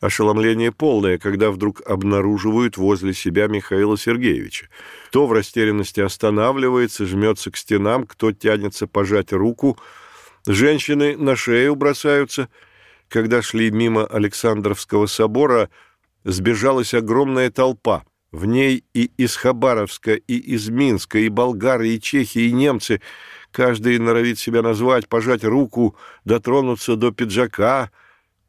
Ошеломление 0.00 0.72
полное, 0.72 1.18
когда 1.18 1.52
вдруг 1.52 1.82
обнаруживают 1.86 2.76
возле 2.76 3.14
себя 3.14 3.46
Михаила 3.46 3.96
Сергеевича. 3.96 4.70
Кто 5.06 5.28
в 5.28 5.32
растерянности 5.32 6.00
останавливается, 6.00 7.06
жмется 7.06 7.52
к 7.52 7.56
стенам, 7.56 8.06
кто 8.06 8.32
тянется 8.32 8.88
пожать 8.88 9.32
руку. 9.32 9.78
Женщины 10.46 11.16
на 11.16 11.36
шею 11.36 11.76
бросаются– 11.76 12.48
когда 13.08 13.40
шли 13.40 13.70
мимо 13.70 14.04
Александровского 14.04 15.06
собора, 15.06 15.70
сбежалась 16.24 16.94
огромная 16.94 17.50
толпа. 17.50 18.04
В 18.30 18.44
ней 18.44 18.84
и 18.92 19.10
из 19.16 19.36
Хабаровска, 19.36 20.12
и 20.14 20.36
из 20.36 20.68
Минска, 20.68 21.18
и 21.18 21.30
болгары, 21.30 21.88
и 21.88 22.00
чехи, 22.00 22.38
и 22.38 22.52
немцы. 22.52 23.00
Каждый 23.52 23.98
норовит 23.98 24.38
себя 24.38 24.62
назвать, 24.62 25.08
пожать 25.08 25.44
руку, 25.44 25.96
дотронуться 26.24 26.96
до 26.96 27.12
пиджака. 27.12 27.90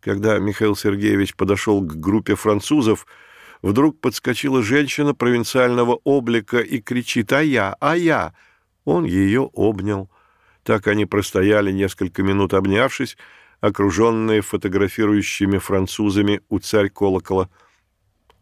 Когда 0.02 0.40
Михаил 0.40 0.76
Сергеевич 0.76 1.36
подошел 1.36 1.82
к 1.82 1.96
группе 1.96 2.36
французов, 2.36 3.06
Вдруг 3.62 4.00
подскочила 4.00 4.64
женщина 4.64 5.14
провинциального 5.14 6.00
облика 6.04 6.60
и 6.60 6.80
кричит 6.80 7.34
«А 7.34 7.42
я! 7.42 7.76
А 7.80 7.98
я!» 7.98 8.34
Он 8.86 9.04
ее 9.04 9.50
обнял. 9.54 10.10
Так 10.64 10.88
они 10.88 11.06
простояли 11.06 11.72
несколько 11.72 12.24
минут, 12.24 12.54
обнявшись, 12.54 13.18
окруженные 13.60 14.42
фотографирующими 14.42 15.58
французами 15.58 16.42
у 16.50 16.60
царь 16.60 16.90
колокола. 16.90 17.50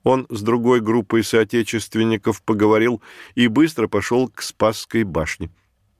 Он 0.03 0.27
с 0.29 0.41
другой 0.41 0.81
группой 0.81 1.23
соотечественников 1.23 2.43
поговорил 2.43 3.01
и 3.33 3.47
быстро 3.47 3.87
пошел 3.87 4.29
к 4.29 4.41
Спасской 4.41 5.03
башне. 5.03 5.49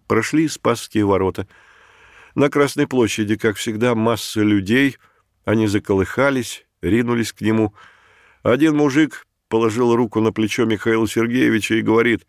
Прошли 0.08 0.48
Спасские 0.48 1.06
ворота. 1.06 1.48
На 2.34 2.50
Красной 2.50 2.88
площади, 2.88 3.36
как 3.36 3.58
всегда, 3.58 3.94
масса 3.94 4.42
людей. 4.42 4.98
Они 5.44 5.68
заколыхались, 5.68 6.66
ринулись 6.82 7.34
к 7.34 7.42
нему. 7.42 7.74
Один 8.42 8.76
мужик 8.76 9.26
положил 9.50 9.96
руку 9.96 10.22
на 10.22 10.32
плечо 10.32 10.66
Михаила 10.66 11.08
Сергеевича 11.08 11.76
и 11.76 11.82
говорит, 11.82 12.26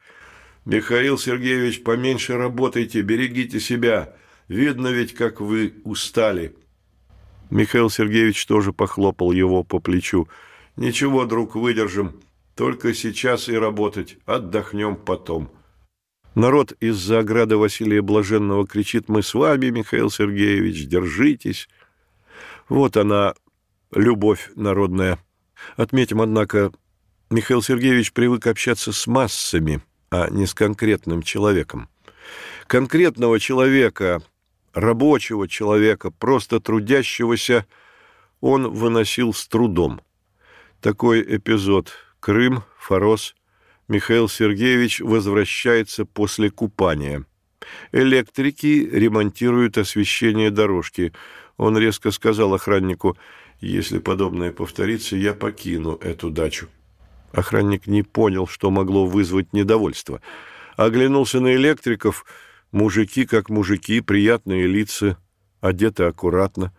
«Михаил 0.64 1.18
Сергеевич, 1.18 1.82
поменьше 1.82 2.36
работайте, 2.36 3.00
берегите 3.02 3.60
себя. 3.60 4.14
Видно 4.48 4.88
ведь, 4.88 5.14
как 5.14 5.40
вы 5.40 5.74
устали». 5.84 6.56
Михаил 7.50 7.90
Сергеевич 7.90 8.44
тоже 8.46 8.72
похлопал 8.72 9.32
его 9.32 9.62
по 9.62 9.78
плечу. 9.78 10.28
«Ничего, 10.76 11.24
друг, 11.24 11.54
выдержим. 11.54 12.20
Только 12.56 12.92
сейчас 12.92 13.48
и 13.48 13.54
работать. 13.56 14.18
Отдохнем 14.26 14.96
потом». 14.96 15.50
Народ 16.38 16.70
из-за 16.79 17.18
ограды 17.18 17.57
Василия 17.57 18.01
Блаженного 18.01 18.64
кричит 18.64 19.09
«Мы 19.09 19.24
с 19.24 19.35
вами, 19.35 19.70
Михаил 19.70 20.09
Сергеевич, 20.09 20.87
держитесь». 20.87 21.68
Вот 22.68 22.96
она, 22.96 23.35
любовь 23.90 24.48
народная. 24.55 25.18
Отметим, 25.77 26.20
однако, 26.20 26.70
Михаил 27.29 27.61
Сергеевич 27.61 28.12
привык 28.12 28.46
общаться 28.46 28.92
с 28.92 29.09
массами, 29.09 29.81
а 30.12 30.31
не 30.31 30.46
с 30.46 30.55
конкретным 30.55 31.24
человеком. 31.24 31.88
Конкретного 32.68 33.40
человека, 33.40 34.22
рабочего 34.72 35.48
человека, 35.48 36.12
просто 36.12 36.61
трудящегося, 36.61 37.66
он 38.40 38.70
выносил 38.70 39.35
с 39.35 39.44
трудом. 39.48 40.01
Такой 40.81 41.20
эпизод. 41.20 41.90
Крым, 42.20 42.62
Форос, 42.79 43.35
Михаил 43.88 44.29
Сергеевич 44.29 45.01
возвращается 45.01 46.05
после 46.05 46.51
купания. 46.51 47.24
Электрики 47.90 48.88
ремонтируют 48.92 49.79
освещение 49.79 50.51
дорожки. 50.51 51.12
Он 51.57 51.77
резко 51.77 52.11
сказал 52.11 52.53
охраннику, 52.55 53.16
«Если 53.61 53.98
подобное 53.98 54.53
повторится, 54.53 55.16
я 55.16 55.33
покину 55.33 55.94
эту 56.03 56.31
дачу». 56.31 56.68
Охранник 57.33 57.87
не 57.87 58.03
понял, 58.03 58.46
что 58.46 58.70
могло 58.70 59.07
вызвать 59.07 59.53
недовольство. 59.53 60.20
Оглянулся 60.77 61.40
на 61.40 61.55
электриков. 61.57 62.24
Мужики 62.70 63.27
как 63.27 63.48
мужики, 63.48 64.03
приятные 64.03 64.66
лица, 64.66 65.16
одеты 65.61 66.05
аккуратно. 66.05 66.72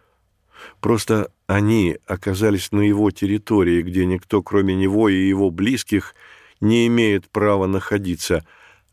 Просто 0.80 1.32
они 1.48 1.98
оказались 2.06 2.72
на 2.72 2.82
его 2.82 3.10
территории, 3.10 3.82
где 3.82 4.06
никто, 4.06 4.43
кроме 4.43 4.76
него 4.76 5.10
и 5.10 5.28
его 5.28 5.50
близких, 5.50 6.13
не 6.62 6.88
имеет 6.88 7.30
права 7.30 7.67
находиться. 7.67 8.45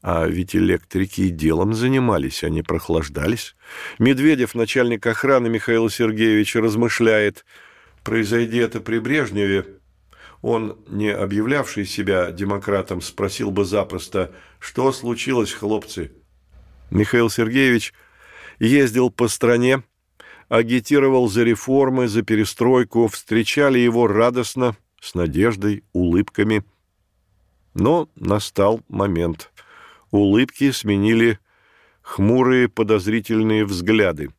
А 0.03 0.27
ведь 0.27 0.55
электрики 0.55 1.23
и 1.23 1.31
делом 1.31 1.75
занимались, 1.75 2.45
они 2.45 2.63
прохлаждались. 2.63 3.57
Медведев, 3.99 4.55
начальник 4.55 5.05
охраны 5.07 5.49
Михаила 5.49 5.91
Сергеевича, 5.91 6.61
размышляет, 6.61 7.45
произойди 8.05 8.59
это 8.59 8.81
при 8.81 8.99
Брежневе, 8.99 9.67
он, 10.43 10.79
не 10.87 11.09
объявлявший 11.09 11.87
себя 11.87 12.31
демократом, 12.31 13.01
спросил 13.01 13.51
бы 13.51 13.65
запросто, 13.65 14.33
что 14.61 14.93
случилось, 14.93 15.53
хлопцы? 15.53 16.13
Михаил 16.91 17.31
Сергеевич 17.31 17.93
ездил 18.61 19.11
по 19.11 19.27
стране, 19.27 19.83
агитировал 20.49 21.27
за 21.29 21.43
реформы, 21.43 22.07
за 22.07 22.23
перестройку, 22.23 23.09
встречали 23.09 23.81
его 23.81 24.07
радостно, 24.07 24.77
с 25.01 25.15
надеждой, 25.15 25.83
улыбками– 25.93 26.63
но 27.77 28.09
настал 28.17 28.81
момент. 28.89 29.53
Улыбки 30.11 30.71
сменили 30.71 31.39
хмурые 32.01 32.69
подозрительные 32.69 33.65
взгляды. 33.67 34.31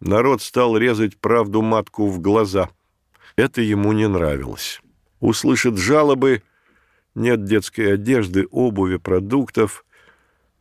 Народ 0.00 0.42
стал 0.42 0.76
резать 0.76 1.18
правду 1.18 1.60
матку 1.60 2.08
в 2.08 2.18
глаза. 2.20 2.70
Это 3.36 3.60
ему 3.60 3.92
не 3.92 4.08
нравилось. 4.08 4.80
Услышит 5.20 5.76
жалобы, 5.76 6.42
нет 7.14 7.44
детской 7.44 7.94
одежды, 7.94 8.46
обуви, 8.50 8.96
продуктов. 8.96 9.84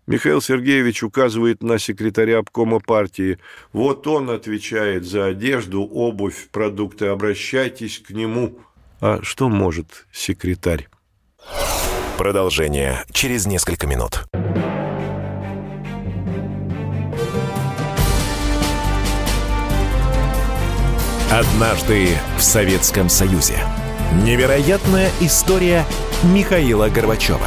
Михаил 0.05 0.41
Сергеевич 0.41 1.03
указывает 1.03 1.63
на 1.63 1.79
секретаря 1.79 2.39
обкома 2.39 2.79
партии. 2.79 3.39
Вот 3.71 4.05
он 4.07 4.29
отвечает 4.29 5.05
за 5.05 5.27
одежду, 5.27 5.83
обувь, 5.83 6.49
продукты. 6.51 7.05
Обращайтесь 7.05 7.99
к 7.99 8.09
нему. 8.09 8.59
А 8.99 9.21
что 9.23 9.47
может 9.47 10.07
секретарь? 10.11 10.89
Продолжение 12.21 13.03
через 13.11 13.47
несколько 13.47 13.87
минут. 13.87 14.25
Однажды 21.31 22.09
в 22.37 22.43
Советском 22.43 23.09
Союзе. 23.09 23.55
Невероятная 24.23 25.09
история 25.19 25.83
Михаила 26.23 26.89
Горбачева. 26.89 27.39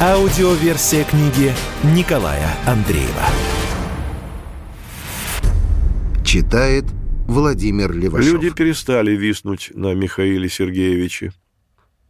Аудиоверсия 0.00 1.02
книги 1.02 1.52
Николая 1.82 2.48
Андреева. 2.64 3.26
Читает 6.24 6.84
Владимир 7.26 7.90
Левашов. 7.92 8.34
Люди 8.34 8.50
перестали 8.50 9.16
виснуть 9.16 9.72
на 9.74 9.94
Михаиле 9.94 10.48
Сергеевиче 10.48 11.32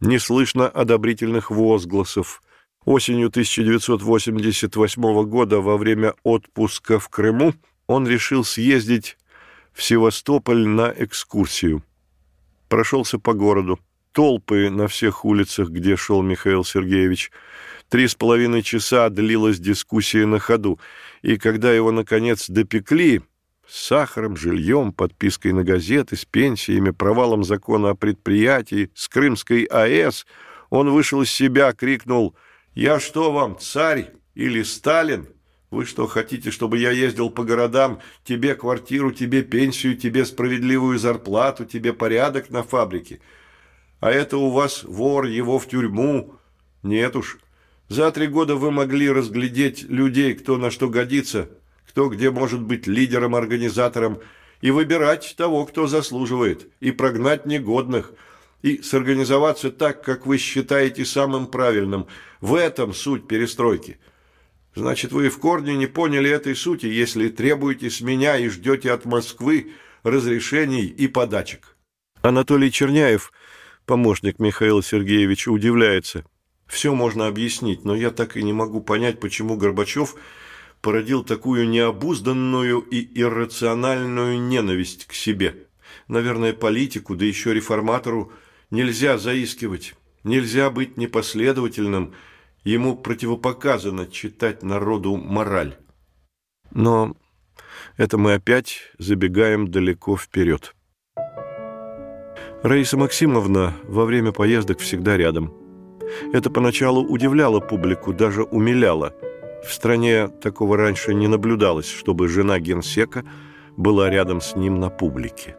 не 0.03 0.19
слышно 0.19 0.67
одобрительных 0.67 1.49
возгласов. 1.49 2.41
Осенью 2.85 3.27
1988 3.29 5.23
года 5.25 5.61
во 5.61 5.77
время 5.77 6.13
отпуска 6.23 6.99
в 6.99 7.07
Крыму 7.09 7.53
он 7.87 8.07
решил 8.07 8.43
съездить 8.43 9.17
в 9.71 9.81
Севастополь 9.81 10.67
на 10.67 10.93
экскурсию. 10.95 11.83
Прошелся 12.67 13.17
по 13.17 13.33
городу. 13.33 13.79
Толпы 14.11 14.69
на 14.69 14.87
всех 14.87 15.25
улицах, 15.25 15.69
где 15.69 15.95
шел 15.95 16.21
Михаил 16.21 16.65
Сергеевич. 16.65 17.31
Три 17.89 18.07
с 18.07 18.15
половиной 18.15 18.61
часа 18.61 19.09
длилась 19.09 19.59
дискуссия 19.59 20.25
на 20.25 20.39
ходу, 20.39 20.79
и 21.21 21.37
когда 21.37 21.73
его, 21.73 21.91
наконец, 21.91 22.49
допекли, 22.49 23.21
с 23.73 23.87
сахаром, 23.87 24.37
жильем, 24.37 24.91
подпиской 24.91 25.51
на 25.51 25.63
газеты, 25.63 26.15
с 26.15 26.25
пенсиями, 26.25 26.91
провалом 26.91 27.43
закона 27.43 27.89
о 27.89 27.95
предприятии, 27.95 28.91
с 28.93 29.09
Крымской 29.09 29.63
АЭС, 29.63 30.27
он 30.69 30.91
вышел 30.91 31.23
из 31.23 31.31
себя, 31.31 31.73
крикнул 31.73 32.35
«Я 32.75 32.99
что 32.99 33.31
вам, 33.31 33.57
царь 33.57 34.11
или 34.35 34.61
Сталин? 34.61 35.25
Вы 35.71 35.87
что, 35.87 36.05
хотите, 36.05 36.51
чтобы 36.51 36.77
я 36.77 36.91
ездил 36.91 37.31
по 37.31 37.43
городам, 37.43 37.99
тебе 38.23 38.53
квартиру, 38.53 39.11
тебе 39.11 39.41
пенсию, 39.41 39.97
тебе 39.97 40.23
справедливую 40.25 40.99
зарплату, 40.99 41.65
тебе 41.65 41.93
порядок 41.93 42.51
на 42.51 42.61
фабрике? 42.61 43.21
А 43.99 44.11
это 44.11 44.37
у 44.37 44.51
вас 44.51 44.83
вор, 44.83 45.25
его 45.25 45.57
в 45.57 45.67
тюрьму? 45.67 46.35
Нет 46.83 47.15
уж. 47.15 47.39
За 47.89 48.11
три 48.11 48.27
года 48.27 48.55
вы 48.55 48.69
могли 48.69 49.09
разглядеть 49.09 49.81
людей, 49.81 50.35
кто 50.35 50.57
на 50.57 50.69
что 50.69 50.89
годится» 50.89 51.49
кто 51.93 52.09
где 52.09 52.31
может 52.31 52.59
быть 52.59 52.87
лидером-организатором, 52.87 54.19
и 54.61 54.71
выбирать 54.71 55.35
того, 55.37 55.63
кто 55.65 55.85
заслуживает, 55.85 56.67
и 56.79 56.91
прогнать 56.91 57.45
негодных, 57.45 58.13
и 58.63 58.81
сорганизоваться 58.81 59.69
так, 59.69 60.03
как 60.03 60.25
вы 60.25 60.39
считаете 60.39 61.05
самым 61.05 61.45
правильным. 61.45 62.07
В 62.41 62.55
этом 62.55 62.95
суть 62.95 63.27
перестройки. 63.27 63.99
Значит, 64.73 65.11
вы 65.11 65.29
в 65.29 65.37
корне 65.37 65.75
не 65.75 65.85
поняли 65.85 66.31
этой 66.31 66.55
сути, 66.55 66.87
если 66.87 67.29
требуете 67.29 67.91
с 67.91 68.01
меня 68.01 68.37
и 68.37 68.47
ждете 68.47 68.91
от 68.91 69.05
Москвы 69.05 69.73
разрешений 70.01 70.87
и 70.87 71.07
подачек. 71.07 71.77
Анатолий 72.23 72.71
Черняев, 72.71 73.31
помощник 73.85 74.39
Михаила 74.39 74.81
Сергеевича, 74.81 75.49
удивляется. 75.49 76.25
Все 76.65 76.95
можно 76.95 77.27
объяснить, 77.27 77.85
но 77.85 77.95
я 77.95 78.09
так 78.09 78.35
и 78.35 78.41
не 78.41 78.53
могу 78.53 78.81
понять, 78.81 79.19
почему 79.19 79.57
Горбачев– 79.57 80.15
породил 80.83 81.23
такую 81.23 81.69
необузданную 81.69 82.81
и 82.81 83.19
иррациональную 83.19 84.37
ненависть 84.39 85.05
к 85.05 85.13
себе. 85.13 85.55
Наверное, 86.09 86.53
политику, 86.53 87.15
да 87.15 87.23
еще 87.23 87.53
реформатору, 87.53 88.33
нельзя 88.69 89.17
заискивать, 89.17 89.95
нельзя 90.25 90.69
быть 90.69 90.97
непоследовательным, 90.97 92.13
ему 92.65 92.97
противопоказано 92.97 94.07
читать 94.07 94.61
народу 94.61 95.15
мораль. 95.15 95.77
Но 96.71 97.15
это 97.95 98.17
мы 98.17 98.33
опять 98.33 98.91
забегаем 98.99 99.71
далеко 99.71 100.17
вперед. 100.17 100.75
Раиса 102.61 102.97
Максимовна 102.97 103.73
во 103.83 104.03
время 104.03 104.33
поездок 104.33 104.79
всегда 104.79 105.15
рядом. 105.15 105.53
Это 106.33 106.49
поначалу 106.49 107.05
удивляло 107.05 107.61
публику, 107.61 108.11
даже 108.11 108.43
умиляло. 108.43 109.13
В 109.65 109.73
стране 109.73 110.27
такого 110.27 110.77
раньше 110.77 111.13
не 111.13 111.27
наблюдалось, 111.27 111.89
чтобы 111.89 112.27
жена 112.27 112.59
генсека 112.59 113.23
была 113.77 114.09
рядом 114.09 114.41
с 114.41 114.55
ним 114.55 114.79
на 114.79 114.89
публике. 114.89 115.55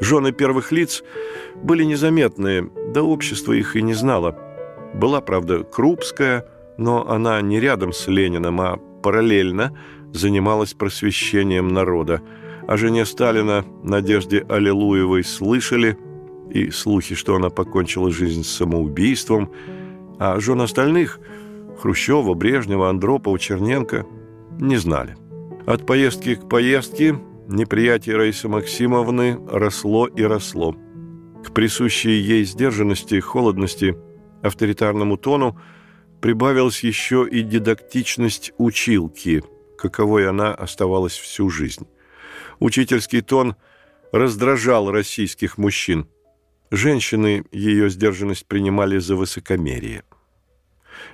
Жены 0.00 0.32
первых 0.32 0.72
лиц 0.72 1.02
были 1.56 1.84
незаметные, 1.84 2.70
да 2.94 3.02
общество 3.02 3.52
их 3.52 3.76
и 3.76 3.82
не 3.82 3.94
знало. 3.94 4.38
Была, 4.94 5.20
правда, 5.20 5.62
Крупская, 5.62 6.46
но 6.78 7.08
она 7.08 7.40
не 7.42 7.60
рядом 7.60 7.92
с 7.92 8.06
Лениным, 8.08 8.60
а 8.60 8.78
параллельно 9.02 9.76
занималась 10.12 10.72
просвещением 10.72 11.68
народа. 11.68 12.22
О 12.66 12.76
жене 12.76 13.04
Сталина, 13.04 13.64
Надежде 13.82 14.44
Аллилуевой, 14.48 15.24
слышали– 15.24 15.98
и 16.50 16.70
слухи, 16.70 17.14
что 17.14 17.36
она 17.36 17.48
покончила 17.48 18.10
жизнь 18.10 18.44
самоубийством, 18.44 19.50
а 20.18 20.38
жен 20.40 20.60
остальных– 20.60 21.20
Хрущева, 21.80 22.34
Брежнева, 22.34 22.90
Андропова, 22.90 23.38
Черненко– 23.38 24.06
не 24.60 24.76
знали. 24.76 25.16
От 25.66 25.86
поездки 25.86 26.34
к 26.34 26.48
поездке 26.48 27.18
неприятие 27.48 28.16
Раисы 28.16 28.48
Максимовны 28.48 29.38
росло 29.50 30.06
и 30.06 30.22
росло. 30.22 30.76
К 31.44 31.52
присущей 31.52 32.20
ей 32.20 32.44
сдержанности, 32.44 33.20
холодности, 33.20 33.96
авторитарному 34.42 35.16
тону 35.16 35.58
прибавилась 36.20 36.84
еще 36.84 37.26
и 37.30 37.42
дидактичность 37.42 38.52
училки, 38.58 39.42
каковой 39.78 40.28
она 40.28 40.54
оставалась 40.54 41.16
всю 41.16 41.48
жизнь. 41.48 41.86
Учительский 42.58 43.22
тон 43.22 43.56
раздражал 44.12 44.90
российских 44.90 45.56
мужчин– 45.56 46.06
Женщины 46.72 47.44
ее 47.50 47.90
сдержанность 47.90 48.46
принимали 48.46 48.98
за 48.98 49.16
высокомерие. 49.16 50.04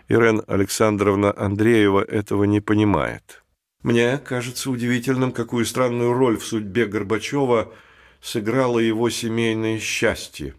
Ирен 0.09 0.43
Александровна 0.47 1.35
Андреева 1.37 2.03
этого 2.03 2.45
не 2.45 2.61
понимает. 2.61 3.43
Мне 3.83 4.19
кажется 4.19 4.71
удивительным, 4.71 5.33
какую 5.33 5.65
странную 5.65 6.13
роль 6.13 6.39
в 6.39 6.45
судьбе 6.45 6.87
Горбачева 6.87 7.73
сыграло 8.21 8.79
его 8.79 9.11
семейное 9.11 9.79
счастье. 9.79 10.55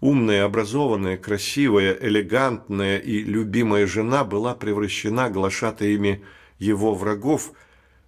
Умная, 0.00 0.44
образованная, 0.44 1.16
красивая, 1.16 1.96
элегантная 2.00 2.98
и 2.98 3.18
любимая 3.18 3.86
жена 3.86 4.24
была 4.24 4.54
превращена 4.54 5.30
глашатаями 5.30 6.24
его 6.58 6.94
врагов 6.94 7.52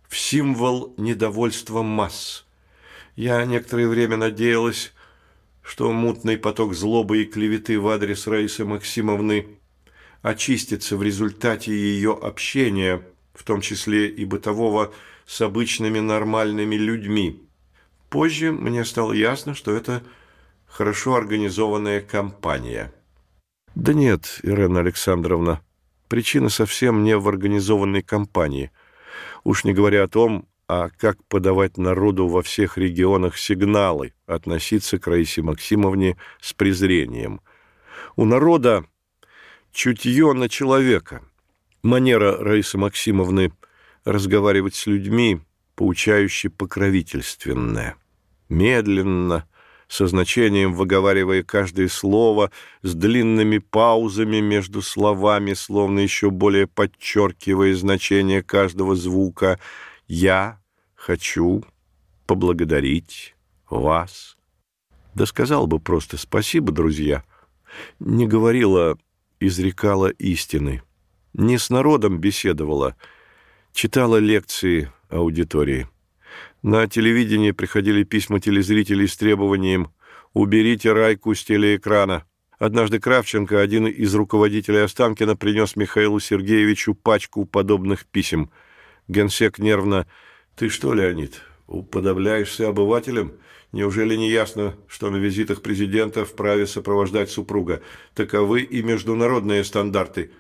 в 0.09 0.19
символ 0.19 0.95
недовольства 0.97 1.83
масс. 1.83 2.45
Я 3.17 3.45
некоторое 3.45 3.87
время 3.87 4.17
надеялась, 4.17 4.93
что 5.63 5.93
мутный 5.93 6.39
поток 6.39 6.75
злобы 6.75 7.23
и 7.23 7.27
клеветы 7.27 7.79
в 7.79 7.87
адрес 7.89 8.27
Раисы 8.27 8.65
Максимовны 8.65 9.60
очистится 10.23 10.97
в 10.97 11.03
результате 11.03 11.73
ее 11.73 12.13
общения, 12.13 13.03
в 13.35 13.45
том 13.45 13.61
числе 13.61 14.09
и 14.09 14.25
бытового, 14.25 14.93
с 15.27 15.41
обычными 15.41 16.01
нормальными 16.01 16.75
людьми. 16.75 17.49
Позже 18.09 18.51
мне 18.53 18.85
стало 18.85 19.13
ясно, 19.13 19.55
что 19.55 19.73
это 19.73 20.03
хорошо 20.67 21.15
организованная 21.15 22.01
кампания. 22.01 22.93
Да 23.75 23.95
нет, 23.95 24.41
Ирена 24.43 24.81
Александровна, 24.81 25.61
причина 26.09 26.49
совсем 26.49 27.05
не 27.05 27.17
в 27.17 27.29
организованной 27.29 28.03
кампании. 28.03 28.73
Уж 29.45 29.65
не 29.65 29.73
говоря 29.73 30.03
о 30.03 30.09
том, 30.09 30.49
а 30.69 30.89
как 30.89 31.25
подавать 31.25 31.79
народу 31.79 32.29
во 32.29 32.43
всех 32.43 32.79
регионах 32.79 33.39
сигналы, 33.39 34.13
относиться 34.27 34.99
к 34.99 35.07
Раисе 35.07 35.43
Максимовне 35.43 36.17
с 36.41 36.53
презрением. 36.53 37.41
У 38.17 38.25
народа 38.25 38.85
чутье 39.73 40.33
на 40.33 40.49
человека. 40.49 41.23
Манера 41.83 42.37
Раисы 42.37 42.79
Максимовны 42.79 43.53
разговаривать 44.05 44.75
с 44.75 44.87
людьми 44.87 45.41
поучающе 45.75 46.51
покровительственная. 46.51 47.97
Медленно, 48.49 49.47
со 49.89 50.07
значением 50.07 50.75
выговаривая 50.75 51.43
каждое 51.43 51.89
слово, 51.89 52.51
с 52.83 52.95
длинными 52.95 53.59
паузами 53.59 54.41
между 54.41 54.83
словами, 54.83 55.55
словно 55.55 56.01
еще 56.01 56.31
более 56.31 56.67
подчеркивая 56.67 57.75
значение 57.75 58.43
каждого 58.43 58.95
звука– 58.95 59.59
я 60.11 60.59
хочу 60.97 61.65
поблагодарить 62.27 63.37
вас. 63.69 64.37
Да 65.15 65.25
сказал 65.25 65.69
бы 65.69 65.79
просто 65.79 66.17
спасибо, 66.17 66.73
друзья. 66.73 67.23
Не 68.01 68.27
говорила, 68.27 68.99
изрекала 69.41 70.11
истины. 70.11 70.83
Не 71.33 71.59
с 71.59 71.71
народом 71.71 72.19
беседовала, 72.19 72.97
читала 73.73 74.19
лекции 74.19 74.93
аудитории. 75.09 75.89
На 76.63 76.87
телевидении 76.87 77.51
приходили 77.51 78.05
письма 78.05 78.41
телезрителей 78.41 79.09
с 79.09 79.17
требованием 79.17 79.91
«Уберите 80.35 80.93
Райку 80.93 81.35
с 81.35 81.43
телеэкрана». 81.43 82.25
Однажды 82.59 83.01
Кравченко, 83.01 83.61
один 83.61 83.87
из 83.87 84.15
руководителей 84.15 84.81
Останкина, 84.81 85.35
принес 85.35 85.77
Михаилу 85.77 86.21
Сергеевичу 86.21 86.95
пачку 86.95 87.47
подобных 87.47 88.07
писем– 88.07 88.51
Генсек 89.11 89.59
нервно. 89.59 90.07
«Ты 90.55 90.69
что, 90.69 90.95
Леонид, 90.95 91.43
уподобляешься 91.67 92.69
обывателям? 92.69 93.33
Неужели 93.73 94.17
не 94.17 94.31
ясно, 94.31 94.75
что 94.89 95.11
на 95.11 95.17
визитах 95.17 95.63
президента 95.63 96.25
вправе 96.25 96.67
сопровождать 96.67 97.31
супруга? 97.31 97.83
Таковы 98.15 98.63
и 98.63 98.83
международные 98.83 99.65
стандарты». 99.65 100.33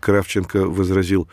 Кравченко 0.00 0.66
возразил, 0.66 1.28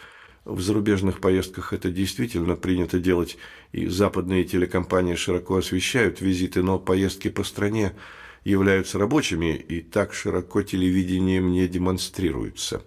в 0.45 0.61
зарубежных 0.61 1.19
поездках 1.19 1.73
это 1.73 1.89
действительно 1.89 2.55
принято 2.55 2.99
делать, 2.99 3.37
и 3.71 3.87
западные 3.87 4.43
телекомпании 4.43 5.15
широко 5.15 5.57
освещают 5.57 6.21
визиты, 6.21 6.63
но 6.63 6.79
поездки 6.79 7.29
по 7.29 7.43
стране 7.43 7.93
являются 8.43 8.97
рабочими 8.97 9.55
и 9.55 9.81
так 9.81 10.13
широко 10.13 10.61
телевидением 10.63 11.51
не 11.51 11.67
демонстрируются. 11.67 12.81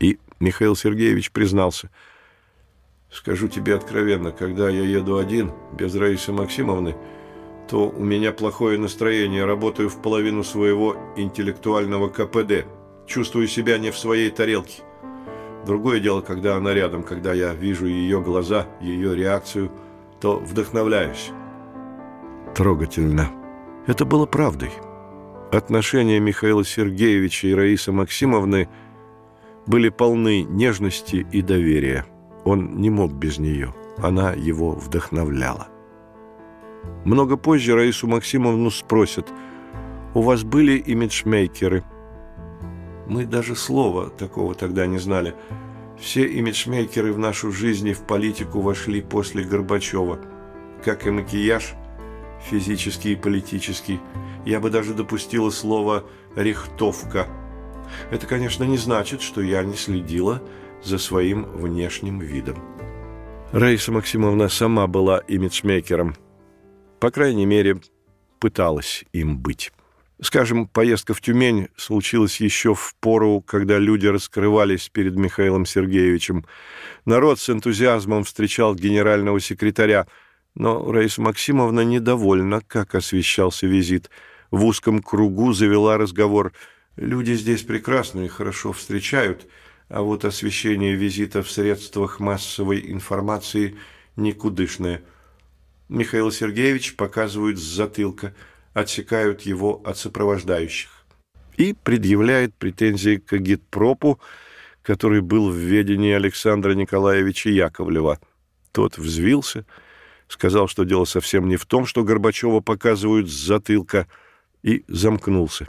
И 0.00 0.18
Михаил 0.40 0.74
Сергеевич 0.74 1.30
признался– 1.30 1.90
Скажу 3.12 3.46
тебе 3.46 3.74
откровенно, 3.74 4.32
когда 4.32 4.70
я 4.70 4.82
еду 4.82 5.18
один, 5.18 5.52
без 5.78 5.94
Раисы 5.94 6.32
Максимовны, 6.32 6.96
то 7.72 7.88
у 7.88 8.04
меня 8.04 8.32
плохое 8.32 8.78
настроение, 8.78 9.46
работаю 9.46 9.88
в 9.88 10.02
половину 10.02 10.44
своего 10.44 10.94
интеллектуального 11.16 12.10
КПД, 12.10 12.66
чувствую 13.06 13.48
себя 13.48 13.78
не 13.78 13.90
в 13.90 13.96
своей 13.96 14.28
тарелке. 14.28 14.82
Другое 15.64 15.98
дело, 15.98 16.20
когда 16.20 16.56
она 16.56 16.74
рядом, 16.74 17.02
когда 17.02 17.32
я 17.32 17.54
вижу 17.54 17.86
ее 17.86 18.20
глаза, 18.20 18.66
ее 18.82 19.16
реакцию, 19.16 19.72
то 20.20 20.38
вдохновляюсь. 20.38 21.30
Трогательно. 22.54 23.30
Это 23.86 24.04
было 24.04 24.26
правдой. 24.26 24.72
Отношения 25.50 26.20
Михаила 26.20 26.66
Сергеевича 26.66 27.48
и 27.48 27.54
Раисы 27.54 27.90
Максимовны 27.90 28.68
были 29.66 29.88
полны 29.88 30.42
нежности 30.42 31.26
и 31.32 31.40
доверия. 31.40 32.04
Он 32.44 32.76
не 32.76 32.90
мог 32.90 33.14
без 33.14 33.38
нее. 33.38 33.72
Она 33.96 34.34
его 34.34 34.72
вдохновляла. 34.72 35.71
Много 37.04 37.36
позже 37.36 37.74
Раису 37.74 38.06
Максимовну 38.06 38.70
спросят, 38.70 39.32
«У 40.14 40.22
вас 40.22 40.44
были 40.44 40.76
имиджмейкеры?» 40.78 41.84
Мы 43.06 43.26
даже 43.26 43.56
слова 43.56 44.10
такого 44.10 44.54
тогда 44.54 44.86
не 44.86 44.98
знали. 44.98 45.34
Все 45.98 46.24
имиджмейкеры 46.26 47.12
в 47.12 47.18
нашу 47.18 47.52
жизнь 47.52 47.88
и 47.88 47.92
в 47.92 48.02
политику 48.06 48.60
вошли 48.60 49.02
после 49.02 49.44
Горбачева. 49.44 50.18
Как 50.84 51.06
и 51.06 51.10
макияж, 51.10 51.74
физический 52.50 53.12
и 53.12 53.16
политический. 53.16 54.00
Я 54.44 54.60
бы 54.60 54.70
даже 54.70 54.94
допустила 54.94 55.50
слово 55.50 56.04
«рихтовка». 56.36 57.26
Это, 58.10 58.26
конечно, 58.26 58.64
не 58.64 58.78
значит, 58.78 59.20
что 59.22 59.40
я 59.40 59.62
не 59.62 59.74
следила 59.74 60.42
за 60.82 60.98
своим 60.98 61.44
внешним 61.44 62.20
видом. 62.20 62.56
Раиса 63.52 63.92
Максимовна 63.92 64.48
сама 64.48 64.86
была 64.86 65.18
имиджмейкером. 65.18 66.14
По 67.02 67.10
крайней 67.10 67.46
мере, 67.46 67.80
пыталась 68.38 69.04
им 69.12 69.36
быть. 69.36 69.72
Скажем, 70.20 70.68
поездка 70.68 71.14
в 71.14 71.20
Тюмень 71.20 71.66
случилась 71.76 72.40
еще 72.40 72.76
в 72.76 72.94
пору, 73.00 73.40
когда 73.40 73.78
люди 73.78 74.06
раскрывались 74.06 74.88
перед 74.88 75.16
Михаилом 75.16 75.66
Сергеевичем. 75.66 76.46
Народ 77.04 77.40
с 77.40 77.50
энтузиазмом 77.50 78.22
встречал 78.22 78.76
генерального 78.76 79.40
секретаря, 79.40 80.06
но 80.54 80.92
Раиса 80.92 81.20
Максимовна 81.22 81.80
недовольна, 81.80 82.60
как 82.64 82.94
освещался 82.94 83.66
визит. 83.66 84.08
В 84.52 84.64
узком 84.64 85.02
кругу 85.02 85.52
завела 85.52 85.98
разговор. 85.98 86.52
«Люди 86.94 87.32
здесь 87.32 87.62
прекрасно 87.62 88.20
и 88.20 88.28
хорошо 88.28 88.72
встречают», 88.72 89.48
а 89.88 90.02
вот 90.02 90.24
освещение 90.24 90.94
визита 90.94 91.42
в 91.42 91.50
средствах 91.50 92.20
массовой 92.20 92.92
информации 92.92 93.76
никудышное. 94.14 95.02
Михаил 95.92 96.30
Сергеевич 96.30 96.96
показывает 96.96 97.58
с 97.58 97.62
затылка. 97.62 98.34
отсекают 98.72 99.42
его 99.42 99.82
от 99.84 99.98
сопровождающих. 99.98 101.04
И 101.58 101.74
предъявляет 101.74 102.54
претензии 102.54 103.18
к 103.18 103.34
агитпропу, 103.34 104.18
который 104.80 105.20
был 105.20 105.50
в 105.50 105.56
ведении 105.56 106.14
Александра 106.14 106.72
Николаевича 106.72 107.50
Яковлева. 107.50 108.18
Тот 108.72 108.96
взвился, 108.96 109.66
сказал, 110.28 110.68
что 110.68 110.84
дело 110.84 111.04
совсем 111.04 111.46
не 111.46 111.56
в 111.58 111.66
том, 111.66 111.84
что 111.84 112.02
Горбачева 112.02 112.60
показывают 112.60 113.28
с 113.28 113.34
затылка, 113.34 114.08
и 114.62 114.84
замкнулся. 114.88 115.66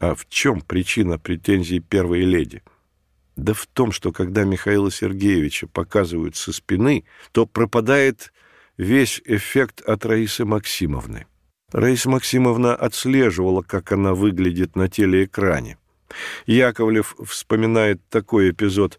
А 0.00 0.14
в 0.14 0.26
чем 0.30 0.62
причина 0.62 1.18
претензий 1.18 1.80
первой 1.80 2.22
леди? 2.22 2.62
Да 3.36 3.52
в 3.52 3.66
том, 3.66 3.92
что 3.92 4.12
когда 4.12 4.44
Михаила 4.44 4.90
Сергеевича 4.90 5.66
показывают 5.66 6.36
со 6.36 6.54
спины, 6.54 7.04
то 7.32 7.44
пропадает 7.44 8.32
весь 8.78 9.20
эффект 9.24 9.82
от 9.82 10.06
Раисы 10.06 10.44
Максимовны. 10.44 11.26
Раиса 11.72 12.08
Максимовна 12.08 12.74
отслеживала, 12.74 13.60
как 13.62 13.92
она 13.92 14.14
выглядит 14.14 14.76
на 14.76 14.88
телеэкране. 14.88 15.76
Яковлев 16.46 17.14
вспоминает 17.26 18.00
такой 18.08 18.50
эпизод. 18.50 18.98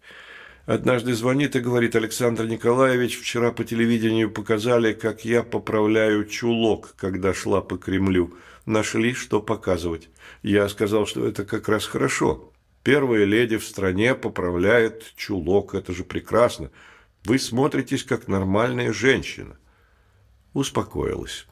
Однажды 0.66 1.14
звонит 1.14 1.56
и 1.56 1.60
говорит, 1.60 1.96
Александр 1.96 2.46
Николаевич, 2.46 3.18
вчера 3.18 3.50
по 3.50 3.64
телевидению 3.64 4.30
показали, 4.30 4.92
как 4.92 5.24
я 5.24 5.42
поправляю 5.42 6.26
чулок, 6.26 6.94
когда 6.96 7.34
шла 7.34 7.60
по 7.60 7.76
Кремлю. 7.76 8.34
Нашли, 8.66 9.14
что 9.14 9.40
показывать. 9.40 10.10
Я 10.42 10.68
сказал, 10.68 11.06
что 11.06 11.26
это 11.26 11.44
как 11.44 11.68
раз 11.68 11.86
хорошо. 11.86 12.52
Первая 12.84 13.24
леди 13.24 13.56
в 13.56 13.64
стране 13.64 14.14
поправляет 14.14 15.12
чулок, 15.16 15.74
это 15.74 15.92
же 15.92 16.04
прекрасно. 16.04 16.70
Вы 17.24 17.38
смотритесь, 17.38 18.04
как 18.04 18.28
нормальная 18.28 18.92
женщина. 18.92 19.56
Успокоилась. 20.52 21.46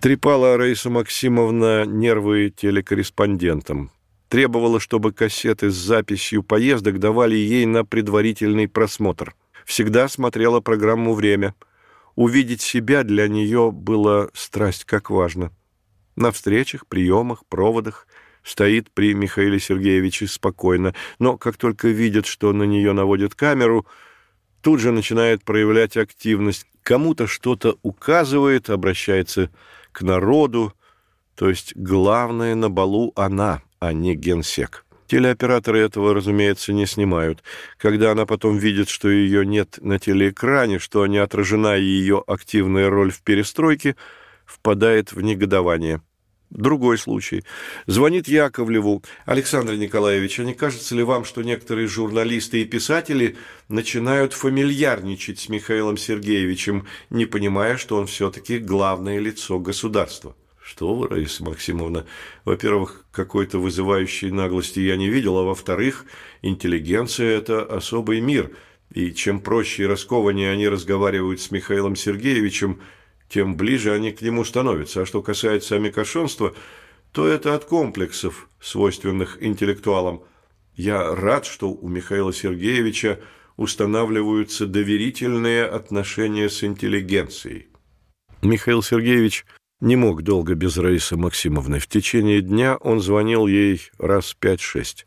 Трепала 0.00 0.56
Раиса 0.56 0.90
Максимовна 0.90 1.84
нервы 1.84 2.52
телекорреспондентам. 2.56 3.90
Требовала, 4.28 4.80
чтобы 4.80 5.12
кассеты 5.12 5.70
с 5.70 5.74
записью 5.74 6.42
поездок 6.42 6.98
давали 6.98 7.36
ей 7.36 7.64
на 7.66 7.84
предварительный 7.84 8.68
просмотр. 8.68 9.34
Всегда 9.64 10.08
смотрела 10.08 10.60
программу 10.60 11.14
«Время». 11.14 11.54
Увидеть 12.16 12.60
себя 12.60 13.04
для 13.04 13.28
нее 13.28 13.70
было 13.70 14.30
страсть 14.34 14.84
как 14.84 15.08
важно. 15.08 15.52
На 16.16 16.32
встречах, 16.32 16.88
приемах, 16.88 17.46
проводах 17.46 18.08
стоит 18.42 18.90
при 18.90 19.14
Михаиле 19.14 19.60
Сергеевиче 19.60 20.26
спокойно, 20.26 20.94
но 21.20 21.38
как 21.38 21.56
только 21.56 21.88
видит, 21.88 22.26
что 22.26 22.52
на 22.52 22.64
нее 22.64 22.92
наводят 22.92 23.36
камеру, 23.36 23.86
тут 24.68 24.80
же 24.80 24.92
начинает 24.92 25.44
проявлять 25.44 25.96
активность, 25.96 26.66
кому-то 26.82 27.26
что-то 27.26 27.78
указывает, 27.82 28.68
обращается 28.68 29.48
к 29.92 30.02
народу, 30.02 30.74
то 31.34 31.48
есть 31.48 31.74
главное 31.74 32.54
на 32.54 32.68
балу 32.68 33.14
она, 33.16 33.62
а 33.80 33.94
не 33.94 34.14
генсек. 34.14 34.84
Телеоператоры 35.06 35.78
этого, 35.78 36.12
разумеется, 36.12 36.74
не 36.74 36.84
снимают. 36.84 37.42
Когда 37.78 38.10
она 38.12 38.26
потом 38.26 38.58
видит, 38.58 38.90
что 38.90 39.08
ее 39.08 39.46
нет 39.46 39.78
на 39.80 39.98
телеэкране, 39.98 40.78
что 40.78 41.06
не 41.06 41.16
отражена 41.16 41.74
ее 41.74 42.22
активная 42.26 42.90
роль 42.90 43.10
в 43.10 43.22
перестройке, 43.22 43.96
впадает 44.44 45.12
в 45.12 45.22
негодование. 45.22 46.02
Другой 46.50 46.96
случай. 46.96 47.44
Звонит 47.86 48.26
Яковлеву. 48.26 49.02
Александр 49.26 49.74
Николаевич, 49.74 50.40
а 50.40 50.44
не 50.44 50.54
кажется 50.54 50.94
ли 50.94 51.02
вам, 51.02 51.24
что 51.24 51.42
некоторые 51.42 51.88
журналисты 51.88 52.62
и 52.62 52.64
писатели 52.64 53.36
начинают 53.68 54.32
фамильярничать 54.32 55.40
с 55.40 55.50
Михаилом 55.50 55.98
Сергеевичем, 55.98 56.86
не 57.10 57.26
понимая, 57.26 57.76
что 57.76 57.98
он 57.98 58.06
все-таки 58.06 58.58
главное 58.58 59.18
лицо 59.18 59.58
государства? 59.58 60.34
Что 60.58 60.94
вы, 60.94 61.08
Раиса 61.08 61.44
Максимовна? 61.44 62.06
Во-первых, 62.46 63.04
какой-то 63.12 63.58
вызывающей 63.58 64.30
наглости 64.30 64.80
я 64.80 64.96
не 64.96 65.10
видел, 65.10 65.36
а 65.36 65.42
во-вторых, 65.42 66.06
интеллигенция– 66.40 67.36
это 67.38 67.62
особый 67.62 68.20
мир, 68.20 68.52
и 68.94 69.12
чем 69.12 69.40
проще 69.40 69.82
и 69.82 69.86
раскованнее 69.86 70.50
они 70.50 70.66
разговаривают 70.66 71.42
с 71.42 71.50
Михаилом 71.50 71.94
Сергеевичем– 71.94 72.80
тем 73.28 73.56
ближе 73.56 73.92
они 73.92 74.12
к 74.12 74.22
нему 74.22 74.44
становятся. 74.44 75.02
А 75.02 75.06
что 75.06 75.22
касается 75.22 75.76
амикошонства, 75.76 76.54
то 77.12 77.26
это 77.26 77.54
от 77.54 77.64
комплексов, 77.64 78.48
свойственных 78.60 79.38
интеллектуалам. 79.40 80.22
Я 80.74 81.14
рад, 81.14 81.46
что 81.46 81.70
у 81.70 81.88
Михаила 81.88 82.32
Сергеевича 82.32 83.18
устанавливаются 83.56 84.66
доверительные 84.66 85.64
отношения 85.64 86.48
с 86.48 86.62
интеллигенцией. 86.62 87.66
Михаил 88.42 88.82
Сергеевич 88.82 89.44
не 89.80 89.96
мог 89.96 90.22
долго 90.22 90.54
без 90.54 90.76
Раисы 90.76 91.16
Максимовны. 91.16 91.80
В 91.80 91.88
течение 91.88 92.40
дня 92.40 92.76
он 92.76 93.00
звонил 93.00 93.46
ей 93.46 93.90
раз 93.98 94.34
пять-шесть. 94.34 95.06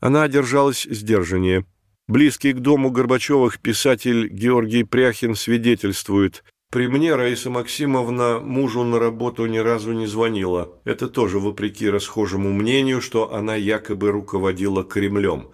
Она 0.00 0.28
держалась 0.28 0.84
сдержаннее. 0.84 1.64
Близкий 2.06 2.52
к 2.52 2.60
дому 2.60 2.90
Горбачевых 2.90 3.58
писатель 3.58 4.28
Георгий 4.28 4.84
Пряхин 4.84 5.34
свидетельствует, 5.34 6.42
при 6.70 6.86
мне 6.86 7.14
Раиса 7.14 7.48
Максимовна 7.50 8.40
мужу 8.40 8.84
на 8.84 8.98
работу 8.98 9.46
ни 9.46 9.58
разу 9.58 9.92
не 9.92 10.06
звонила. 10.06 10.78
Это 10.84 11.08
тоже 11.08 11.38
вопреки 11.38 11.88
расхожему 11.88 12.52
мнению, 12.52 13.00
что 13.00 13.32
она 13.32 13.54
якобы 13.56 14.10
руководила 14.10 14.84
Кремлем. 14.84 15.50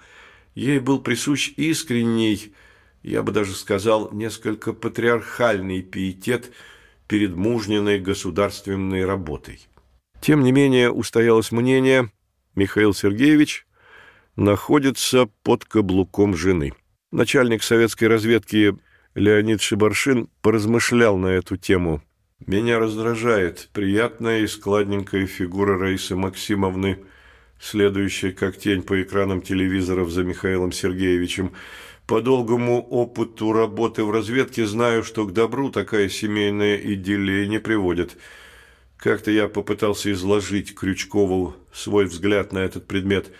Ей 0.54 0.80
был 0.80 1.00
присущ 1.00 1.52
искренний, 1.56 2.52
я 3.02 3.22
бы 3.22 3.32
даже 3.32 3.54
сказал, 3.54 4.10
несколько 4.12 4.72
патриархальный 4.72 5.82
пиетет 5.82 6.52
перед 7.06 7.36
мужниной 7.36 8.00
государственной 8.00 9.04
работой. 9.04 9.60
Тем 10.20 10.42
не 10.42 10.52
менее, 10.52 10.90
устоялось 10.90 11.52
мнение, 11.52 12.10
Михаил 12.54 12.94
Сергеевич 12.94 13.66
находится 14.36 15.28
под 15.42 15.64
каблуком 15.64 16.34
жены. 16.34 16.72
Начальник 17.12 17.62
советской 17.62 18.04
разведки 18.04 18.76
Леонид 19.14 19.62
Шибаршин 19.62 20.28
поразмышлял 20.42 21.16
на 21.16 21.28
эту 21.28 21.56
тему. 21.56 22.02
«Меня 22.44 22.80
раздражает 22.80 23.70
приятная 23.72 24.40
и 24.40 24.46
складненькая 24.48 25.26
фигура 25.26 25.78
Раисы 25.78 26.16
Максимовны, 26.16 26.98
следующая 27.60 28.32
как 28.32 28.58
тень 28.58 28.82
по 28.82 29.00
экранам 29.00 29.40
телевизоров 29.40 30.10
за 30.10 30.24
Михаилом 30.24 30.72
Сергеевичем. 30.72 31.52
По 32.08 32.20
долгому 32.20 32.82
опыту 32.82 33.52
работы 33.52 34.02
в 34.02 34.10
разведке 34.10 34.66
знаю, 34.66 35.04
что 35.04 35.24
к 35.26 35.32
добру 35.32 35.70
такая 35.70 36.08
семейная 36.08 36.76
идиллия 36.76 37.46
не 37.46 37.60
приводит. 37.60 38.18
Как-то 38.96 39.30
я 39.30 39.46
попытался 39.46 40.10
изложить 40.10 40.74
Крючкову 40.74 41.54
свой 41.72 42.06
взгляд 42.06 42.52
на 42.52 42.58
этот 42.58 42.88
предмет. 42.88 43.30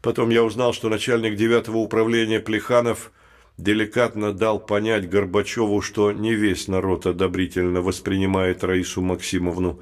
Потом 0.00 0.30
я 0.30 0.42
узнал, 0.42 0.72
что 0.72 0.88
начальник 0.88 1.36
девятого 1.36 1.76
управления 1.76 2.40
Плеханов– 2.40 3.12
деликатно 3.58 4.32
дал 4.32 4.58
понять 4.58 5.08
Горбачеву, 5.08 5.80
что 5.80 6.12
не 6.12 6.34
весь 6.34 6.68
народ 6.68 7.06
одобрительно 7.06 7.80
воспринимает 7.80 8.64
Раису 8.64 9.00
Максимовну. 9.00 9.80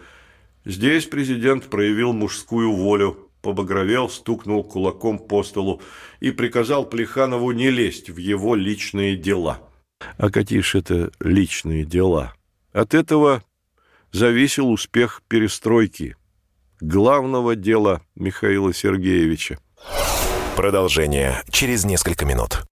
Здесь 0.65 1.07
президент 1.07 1.65
проявил 1.65 2.13
мужскую 2.13 2.73
волю, 2.73 3.31
побагровел, 3.41 4.09
стукнул 4.09 4.63
кулаком 4.63 5.19
по 5.19 5.43
столу 5.43 5.81
и 6.21 6.31
приказал 6.31 6.85
Плеханову 6.85 7.51
не 7.53 7.71
лезть 7.71 8.11
в 8.11 8.19
его 8.19 8.55
личные 8.55 9.17
дела. 9.17 9.61
А 10.17 10.31
какие 10.31 10.61
ж 10.61 10.77
это 10.77 11.11
личные 11.21 11.85
дела? 11.85 12.35
От 12.73 12.95
этого 12.95 13.43
зависел 14.13 14.71
успех 14.71 15.23
перестройки, 15.29 16.17
главного 16.81 17.57
дела 17.57 18.03
Михаила 18.15 18.73
Сергеевича. 18.73 19.59
Продолжение 20.57 21.43
через 21.51 21.85
несколько 21.85 22.25
минут. 22.25 22.65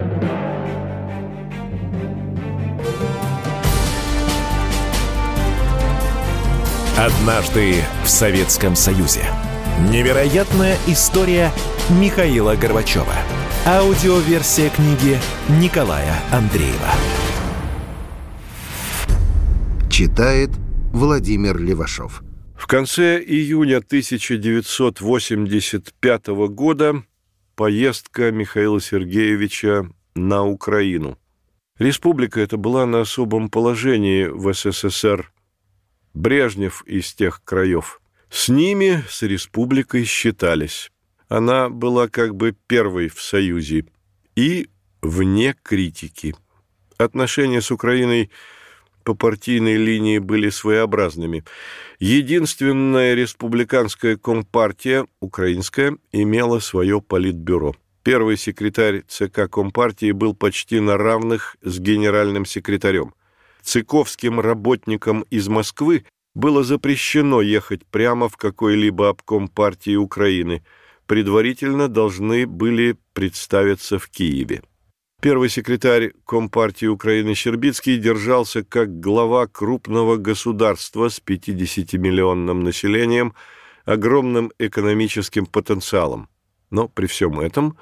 Однажды 7.01 7.77
в 8.05 8.09
Советском 8.11 8.77
Союзе. 8.77 9.25
Невероятная 9.89 10.77
история 10.87 11.51
Михаила 11.99 12.57
Горбачева. 12.57 13.15
Аудиоверсия 13.65 14.69
книги 14.69 15.17
Николая 15.49 16.13
Андреева. 16.31 16.91
Читает 19.89 20.51
Владимир 20.93 21.57
Левашов. 21.57 22.23
В 22.55 22.67
конце 22.67 23.19
июня 23.19 23.79
1985 23.79 26.27
года 26.51 27.03
поездка 27.57 28.31
Михаила 28.31 28.79
Сергеевича 28.79 29.89
на 30.15 30.45
Украину. 30.45 31.17
Республика 31.79 32.41
эта 32.41 32.59
была 32.59 32.85
на 32.85 33.01
особом 33.01 33.49
положении 33.49 34.27
в 34.27 34.53
СССР 34.53 35.33
Брежнев 36.15 36.83
из 36.87 37.13
тех 37.15 37.43
краев. 37.45 38.01
С 38.31 38.49
ними, 38.49 39.05
с 39.09 39.23
республикой, 39.23 40.05
считались. 40.05 40.91
Она 41.29 41.69
была 41.69 42.09
как 42.09 42.35
бы 42.35 42.57
первой 42.67 43.09
в 43.09 43.21
Союзе 43.21 43.87
и 44.37 44.69
вне 45.03 45.55
критики. 45.63 46.35
Отношения 46.99 47.61
с 47.61 47.71
Украиной 47.71 48.31
по 49.05 49.15
партийной 49.15 49.77
линии 49.77 50.19
были 50.19 50.51
своеобразными. 50.51 51.45
Единственная 51.99 53.15
республиканская 53.15 54.17
компартия, 54.17 55.07
украинская, 55.21 55.97
имела 56.13 56.59
свое 56.59 57.01
политбюро. 57.01 57.75
Первый 58.03 58.37
секретарь 58.37 59.03
ЦК 59.09 59.51
Компартии 59.51 60.13
был 60.13 60.35
почти 60.35 60.81
на 60.81 60.97
равных 60.97 61.57
с 61.63 61.79
генеральным 61.79 62.47
секретарем. 62.47 63.15
Цыковским 63.63 64.41
работникам 64.41 65.23
из 65.31 65.49
Москвы 65.49 66.05
было 66.35 66.63
запрещено 66.63 67.41
ехать 67.41 67.85
прямо 67.87 68.29
в 68.29 68.37
какой-либо 68.37 69.09
обком 69.09 69.49
партии 69.49 69.97
Украины. 69.97 70.65
Предварительно 71.07 71.89
должны 71.89 72.47
были 72.47 72.97
представиться 73.13 73.99
в 73.99 74.09
Киеве. 74.09 74.63
Первый 75.21 75.51
секретарь 75.51 76.13
Компартии 76.25 76.87
Украины 76.87 77.35
Щербицкий 77.35 77.99
держался 77.99 78.65
как 78.65 79.01
глава 79.01 79.47
крупного 79.47 80.17
государства 80.17 81.11
с 81.11 81.21
50-миллионным 81.21 82.63
населением, 82.63 83.35
огромным 83.85 84.51
экономическим 84.59 85.45
потенциалом. 85.45 86.29
Но 86.71 86.89
при 86.89 87.07
всем 87.07 87.39
этом 87.41 87.77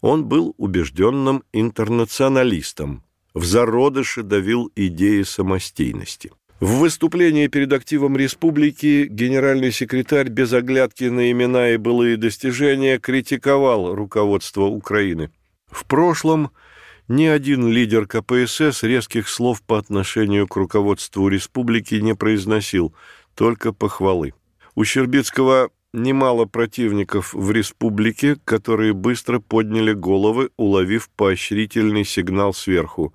он 0.00 0.24
был 0.24 0.54
убежденным 0.58 1.44
интернационалистом, 1.52 3.04
в 3.34 3.44
зародыше 3.44 4.22
давил 4.22 4.70
идеи 4.76 5.22
самостийности. 5.22 6.30
В 6.60 6.78
выступлении 6.78 7.48
перед 7.48 7.72
активом 7.72 8.16
республики 8.16 9.06
генеральный 9.10 9.72
секретарь 9.72 10.28
без 10.28 10.52
оглядки 10.52 11.04
на 11.04 11.30
имена 11.30 11.70
и 11.70 11.76
былые 11.76 12.16
достижения 12.16 12.98
критиковал 12.98 13.94
руководство 13.94 14.64
Украины. 14.64 15.30
В 15.70 15.84
прошлом– 15.86 16.50
ни 17.08 17.26
один 17.26 17.68
лидер 17.68 18.06
КПСС 18.06 18.84
резких 18.84 19.28
слов 19.28 19.60
по 19.62 19.76
отношению 19.76 20.46
к 20.46 20.56
руководству 20.56 21.28
республики 21.28 21.96
не 21.96 22.14
произносил, 22.14 22.94
только 23.34 23.72
похвалы. 23.72 24.34
У 24.74 24.84
Щербицкого 24.84 25.70
немало 25.92 26.46
противников 26.46 27.34
в 27.34 27.50
республике, 27.50 28.36
которые 28.44 28.92
быстро 28.92 29.38
подняли 29.38 29.92
головы, 29.92 30.50
уловив 30.56 31.10
поощрительный 31.10 32.04
сигнал 32.04 32.54
сверху, 32.54 33.14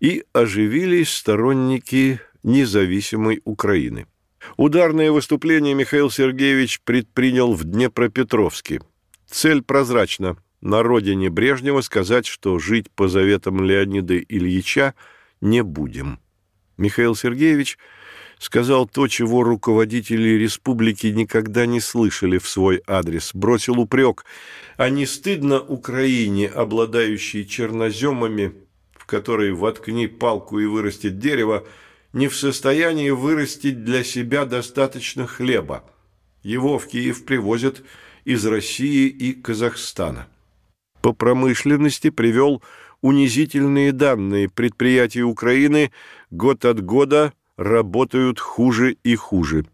и 0.00 0.24
оживились 0.32 1.10
сторонники 1.10 2.20
независимой 2.42 3.40
Украины. 3.44 4.06
Ударное 4.56 5.12
выступление 5.12 5.74
Михаил 5.74 6.10
Сергеевич 6.10 6.80
предпринял 6.80 7.52
в 7.52 7.64
Днепропетровске. 7.64 8.80
Цель 9.26 9.62
прозрачна– 9.62 10.36
на 10.62 10.84
родине 10.84 11.28
Брежнева 11.28 11.80
сказать, 11.80 12.24
что 12.24 12.58
жить 12.58 12.90
по 12.90 13.08
заветам 13.08 13.62
Леонида 13.62 14.16
Ильича 14.16 14.94
не 15.40 15.62
будем. 15.62 16.20
Михаил 16.78 17.16
Сергеевич 17.16 17.78
сказал 18.42 18.88
то, 18.88 19.06
чего 19.06 19.44
руководители 19.44 20.30
республики 20.30 21.06
никогда 21.06 21.64
не 21.64 21.80
слышали 21.80 22.38
в 22.38 22.48
свой 22.48 22.82
адрес, 22.88 23.30
бросил 23.34 23.78
упрек, 23.78 24.24
а 24.76 24.90
не 24.90 25.06
стыдно 25.06 25.60
Украине, 25.60 26.48
обладающей 26.48 27.46
черноземами, 27.46 28.52
в 28.94 29.06
которой 29.06 29.52
воткни 29.52 30.08
палку 30.08 30.58
и 30.58 30.66
вырастет 30.66 31.20
дерево, 31.20 31.64
не 32.12 32.26
в 32.26 32.36
состоянии 32.36 33.10
вырастить 33.10 33.84
для 33.84 34.02
себя 34.02 34.44
достаточно 34.44 35.28
хлеба. 35.28 35.84
Его 36.42 36.80
в 36.80 36.88
Киев 36.88 37.24
привозят 37.24 37.82
из 38.24 38.44
России 38.44 39.06
и 39.06 39.34
Казахстана 39.34 40.26
по 41.02 41.12
промышленности 41.12 42.08
привел 42.08 42.62
унизительные 43.02 43.92
данные. 43.92 44.48
Предприятия 44.48 45.22
Украины 45.22 45.90
год 46.30 46.64
от 46.64 46.82
года 46.82 47.32
работают 47.56 48.38
хуже 48.38 48.96
и 49.02 49.14
хуже. 49.16 49.66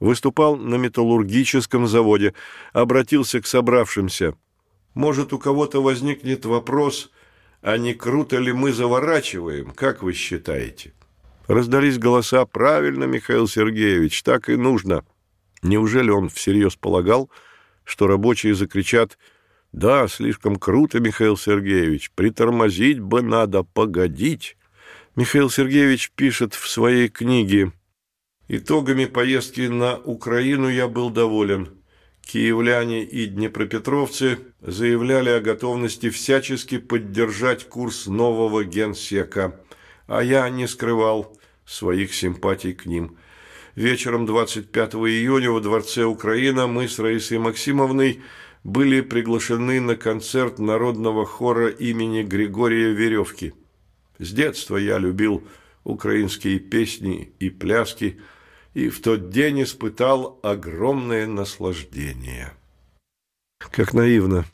Выступал 0.00 0.56
на 0.56 0.76
металлургическом 0.76 1.86
заводе, 1.86 2.34
обратился 2.72 3.40
к 3.40 3.46
собравшимся. 3.46 4.34
Может, 4.94 5.32
у 5.32 5.38
кого-то 5.38 5.82
возникнет 5.82 6.44
вопрос, 6.44 7.10
а 7.62 7.78
не 7.78 7.94
круто 7.94 8.38
ли 8.38 8.52
мы 8.52 8.72
заворачиваем, 8.72 9.72
как 9.72 10.02
вы 10.02 10.12
считаете? 10.12 10.92
Раздались 11.46 11.98
голоса 11.98 12.44
«Правильно, 12.44 13.04
Михаил 13.04 13.46
Сергеевич, 13.46 14.22
так 14.22 14.48
и 14.48 14.56
нужно». 14.56 15.04
Неужели 15.62 16.10
он 16.10 16.28
всерьез 16.28 16.76
полагал, 16.76 17.30
что 17.84 18.06
рабочие 18.06 18.54
закричат 18.54 19.16
«Правильно, 19.16 19.32
да, 19.76 20.08
слишком 20.08 20.56
круто, 20.56 21.00
Михаил 21.00 21.36
Сергеевич. 21.36 22.10
Притормозить 22.14 22.98
бы 22.98 23.20
надо, 23.20 23.62
погодить. 23.62 24.56
Михаил 25.16 25.48
Сергеевич 25.48 26.10
пишет 26.14 26.52
в 26.52 26.68
своей 26.68 27.08
книге 27.08 27.72
«Итогами 28.48 29.06
поездки 29.06 29.62
на 29.62 29.96
Украину 29.96 30.68
я 30.68 30.88
был 30.88 31.08
доволен. 31.08 31.70
Киевляне 32.20 33.02
и 33.02 33.24
днепропетровцы 33.24 34.38
заявляли 34.60 35.30
о 35.30 35.40
готовности 35.40 36.10
всячески 36.10 36.76
поддержать 36.76 37.66
курс 37.66 38.06
нового 38.06 38.62
генсека, 38.62 39.58
а 40.06 40.22
я 40.22 40.46
не 40.50 40.68
скрывал 40.68 41.34
своих 41.64 42.12
симпатий 42.14 42.74
к 42.74 42.84
ним». 42.84 43.16
Вечером 43.74 44.26
25 44.26 44.94
июня 44.94 45.50
во 45.50 45.60
Дворце 45.60 46.04
Украина 46.04 46.66
мы 46.66 46.88
с 46.88 46.98
Раисой 46.98 47.38
Максимовной– 47.38 48.20
были 48.64 49.00
приглашены 49.00 49.80
на 49.80 49.94
концерт 49.94 50.58
народного 50.58 51.24
хора 51.24 51.68
имени 51.68 52.24
Григория 52.24 52.92
Веревки. 52.92 53.54
С 54.18 54.32
детства 54.32 54.76
я 54.76 54.98
любил 54.98 55.46
украинские 55.84 56.58
песни 56.58 57.32
и 57.38 57.50
пляски, 57.50 58.20
и 58.74 58.88
в 58.88 59.00
тот 59.00 59.30
день 59.30 59.62
испытал 59.62 60.38
огромное 60.42 61.26
наслаждение. 61.26 62.52
Как 63.58 63.94
наивно 63.94 64.44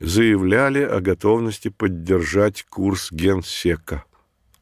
заявляли 0.00 0.82
о 0.82 1.00
готовности 1.00 1.68
поддержать 1.68 2.64
курс 2.64 3.10
генсека. 3.12 4.04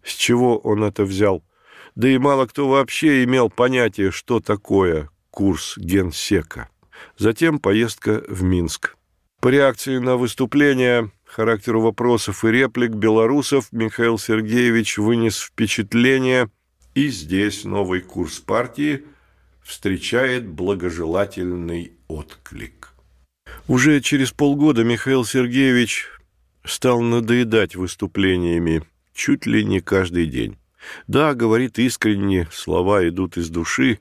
С 0.02 0.12
чего 0.12 0.58
он 0.58 0.84
это 0.84 1.04
взял? 1.04 1.42
Да 1.94 2.08
и 2.08 2.18
мало 2.18 2.46
кто 2.46 2.68
вообще 2.68 3.24
имел 3.24 3.50
понятие, 3.50 4.10
что 4.10 4.40
такое 4.40 5.08
курс 5.30 5.76
генсека. 5.76 6.68
Затем 7.16 7.58
поездка 7.58 8.22
в 8.28 8.42
Минск. 8.42 8.96
По 9.40 9.48
реакции 9.48 9.98
на 9.98 10.16
выступление, 10.16 11.10
характеру 11.30 11.80
вопросов 11.80 12.44
и 12.44 12.50
реплик 12.50 12.90
белорусов 12.90 13.68
Михаил 13.72 14.18
Сергеевич 14.18 14.98
вынес 14.98 15.38
впечатление, 15.38 16.50
и 16.94 17.08
здесь 17.08 17.64
новый 17.64 18.00
курс 18.00 18.40
партии 18.40 19.04
встречает 19.62 20.48
благожелательный 20.48 21.92
отклик. 22.08 22.92
Уже 23.68 24.00
через 24.00 24.32
полгода 24.32 24.82
Михаил 24.82 25.24
Сергеевич 25.24 26.08
стал 26.64 27.00
надоедать 27.00 27.76
выступлениями 27.76 28.82
чуть 29.14 29.46
ли 29.46 29.64
не 29.64 29.80
каждый 29.80 30.26
день. 30.26 30.58
Да, 31.06 31.34
говорит 31.34 31.78
искренне, 31.78 32.48
слова 32.50 33.06
идут 33.08 33.36
из 33.36 33.50
души, 33.50 34.00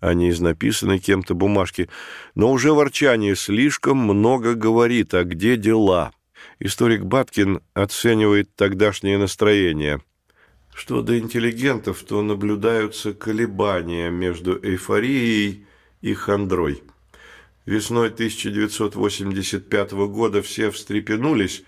а 0.00 0.12
не 0.12 0.28
из 0.28 0.40
написанной 0.40 0.98
кем-то 0.98 1.34
бумажки. 1.34 1.88
Но 2.34 2.52
уже 2.52 2.72
ворчание 2.72 3.34
слишком 3.34 3.96
много 3.96 4.54
говорит, 4.54 5.14
а 5.14 5.24
где 5.24 5.56
дела? 5.56 6.12
Историк 6.58 7.04
Баткин 7.04 7.60
оценивает 7.74 8.54
тогдашнее 8.54 9.18
настроение. 9.18 10.00
Что 10.74 11.02
до 11.02 11.18
интеллигентов, 11.18 12.02
то 12.02 12.22
наблюдаются 12.22 13.14
колебания 13.14 14.10
между 14.10 14.58
эйфорией 14.62 15.66
и 16.02 16.14
хандрой. 16.14 16.82
Весной 17.64 18.08
1985 18.08 19.92
года 19.92 20.42
все 20.42 20.70
встрепенулись, 20.70 21.64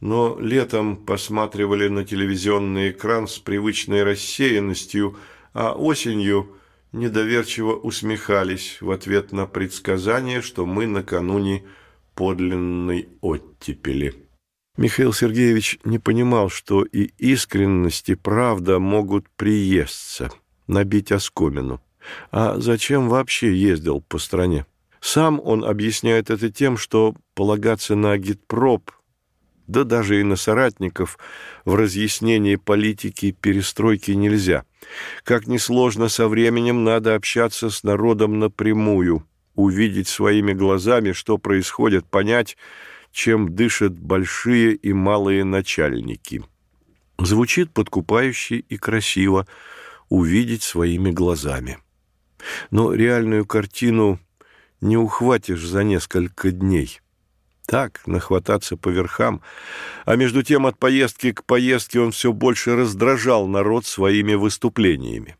но 0.00 0.38
летом 0.40 0.96
посматривали 0.96 1.88
на 1.88 2.04
телевизионный 2.04 2.90
экран 2.90 3.26
с 3.28 3.38
привычной 3.38 4.02
рассеянностью, 4.02 5.16
а 5.52 5.72
осенью– 5.72 6.52
недоверчиво 6.96 7.74
усмехались 7.74 8.78
в 8.80 8.90
ответ 8.90 9.32
на 9.32 9.46
предсказание, 9.46 10.42
что 10.42 10.66
мы 10.66 10.86
накануне 10.86 11.64
подлинной 12.16 13.08
оттепели. 13.20 14.14
Михаил 14.76 15.12
Сергеевич 15.12 15.78
не 15.84 16.00
понимал, 16.00 16.50
что 16.50 16.82
и 16.82 17.04
искренность, 17.18 18.08
и 18.08 18.16
правда 18.16 18.80
могут 18.80 19.28
приесться, 19.36 20.30
набить 20.66 21.12
оскомину. 21.12 21.80
А 22.32 22.58
зачем 22.58 23.08
вообще 23.08 23.54
ездил 23.54 24.00
по 24.00 24.18
стране? 24.18 24.66
Сам 25.00 25.40
он 25.42 25.64
объясняет 25.64 26.30
это 26.30 26.50
тем, 26.50 26.76
что 26.76 27.14
полагаться 27.34 27.94
на 27.94 28.12
агитпроп 28.12 28.90
да 29.66 29.84
даже 29.84 30.20
и 30.20 30.22
на 30.22 30.36
соратников 30.36 31.18
в 31.64 31.74
разъяснении 31.74 32.56
политики 32.56 33.32
перестройки 33.32 34.12
нельзя. 34.12 34.64
Как 35.24 35.46
ни 35.46 35.56
сложно, 35.56 36.08
со 36.08 36.28
временем 36.28 36.84
надо 36.84 37.14
общаться 37.14 37.70
с 37.70 37.82
народом 37.82 38.38
напрямую, 38.38 39.26
увидеть 39.56 40.08
своими 40.08 40.52
глазами, 40.52 41.12
что 41.12 41.38
происходит, 41.38 42.06
понять, 42.06 42.56
чем 43.10 43.54
дышат 43.54 43.98
большие 43.98 44.74
и 44.74 44.92
малые 44.92 45.44
начальники. 45.44 46.44
Звучит 47.18 47.72
подкупающе 47.72 48.58
и 48.58 48.76
красиво. 48.76 49.46
увидеть 50.08 50.62
своими 50.62 51.10
глазами. 51.10 51.78
Но 52.70 52.92
реальную 52.94 53.44
картину 53.44 54.20
не 54.80 54.96
ухватишь 54.96 55.66
за 55.66 55.82
несколько 55.82 56.52
дней. 56.52 57.00
Так, 57.66 58.06
нахвататься 58.06 58.76
по 58.76 58.88
верхам. 58.88 59.42
А 60.04 60.14
между 60.14 60.44
тем 60.44 60.66
от 60.66 60.78
поездки 60.78 61.32
к 61.32 61.44
поездке 61.44 61.98
он 61.98 62.12
все 62.12 62.32
больше 62.32 62.76
раздражал 62.76 63.48
народ 63.48 63.84
своими 63.84 64.34
выступлениями. 64.34 65.36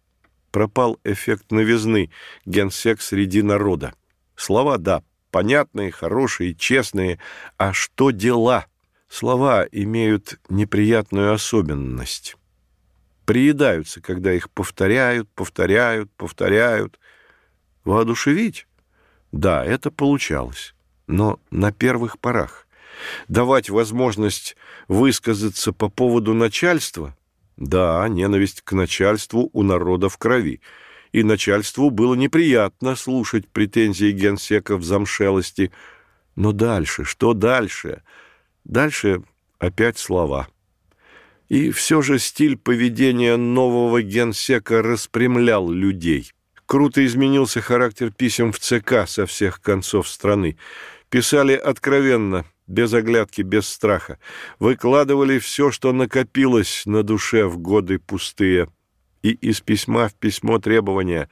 Пропал 0.50 0.98
эффект 1.04 1.52
новизны, 1.52 2.10
генсек 2.44 3.00
среди 3.00 3.42
народа. 3.42 3.94
Слова, 4.36 4.78
да, 4.78 5.02
понятные, 5.30 5.90
хорошие, 5.90 6.54
честные, 6.54 7.18
а 7.56 7.72
что 7.72 8.10
дела? 8.10 8.66
Слова 9.08 9.66
имеют 9.70 10.38
неприятную 10.48 11.32
особенность. 11.32 12.36
Приедаются, 13.24 14.00
когда 14.00 14.32
их 14.32 14.50
повторяют, 14.50 15.28
повторяют, 15.30 16.10
повторяют. 16.12 17.00
Воодушевить? 17.84 18.66
Да, 19.32 19.64
это 19.64 19.90
получалось, 19.90 20.74
но 21.06 21.40
на 21.50 21.72
первых 21.72 22.18
порах. 22.18 22.66
Давать 23.28 23.70
возможность 23.70 24.56
высказаться 24.88 25.72
по 25.72 25.88
поводу 25.88 26.34
начальства? 26.34 27.16
Да, 27.56 28.06
ненависть 28.08 28.62
к 28.62 28.72
начальству 28.72 29.50
у 29.52 29.62
народа 29.62 30.08
в 30.08 30.18
крови. 30.18 30.60
И 31.16 31.22
начальству 31.22 31.88
было 31.88 32.14
неприятно 32.14 32.94
слушать 32.94 33.48
претензии 33.48 34.12
генсека 34.12 34.76
в 34.76 34.84
замшелости. 34.84 35.72
Но 36.34 36.52
дальше, 36.52 37.04
что 37.04 37.32
дальше? 37.32 38.02
Дальше 38.64 39.22
опять 39.58 39.96
слова. 39.96 40.46
И 41.48 41.70
все 41.70 42.02
же 42.02 42.18
стиль 42.18 42.58
поведения 42.58 43.38
нового 43.38 44.02
генсека 44.02 44.82
распрямлял 44.82 45.70
людей. 45.70 46.32
Круто 46.66 47.02
изменился 47.06 47.62
характер 47.62 48.12
писем 48.12 48.52
в 48.52 48.58
ЦК 48.58 49.08
со 49.08 49.24
всех 49.24 49.62
концов 49.62 50.10
страны. 50.10 50.58
Писали 51.08 51.54
откровенно, 51.54 52.44
без 52.66 52.92
оглядки, 52.92 53.40
без 53.40 53.66
страха. 53.66 54.18
Выкладывали 54.58 55.38
все, 55.38 55.70
что 55.70 55.94
накопилось 55.94 56.82
на 56.84 57.02
душе 57.02 57.46
в 57.46 57.56
годы 57.56 57.98
пустые. 57.98 58.68
И 59.26 59.30
из 59.30 59.60
письма 59.60 60.06
в 60.06 60.14
письмо 60.14 60.60
требования 60.60 61.28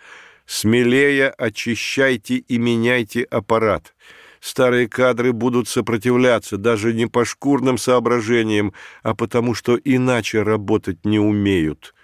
«Смелее 0.47 1.29
очищайте 1.29 2.39
и 2.39 2.59
меняйте 2.59 3.23
аппарат». 3.23 3.95
Старые 4.41 4.89
кадры 4.89 5.33
будут 5.33 5.69
сопротивляться 5.69 6.57
даже 6.57 6.93
не 6.93 7.07
по 7.07 7.25
шкурным 7.25 7.79
соображениям, 7.79 8.73
а 9.05 9.15
потому 9.15 9.55
что 9.55 9.77
иначе 9.77 10.43
работать 10.43 11.05
не 11.05 11.21
умеют. 11.21 11.95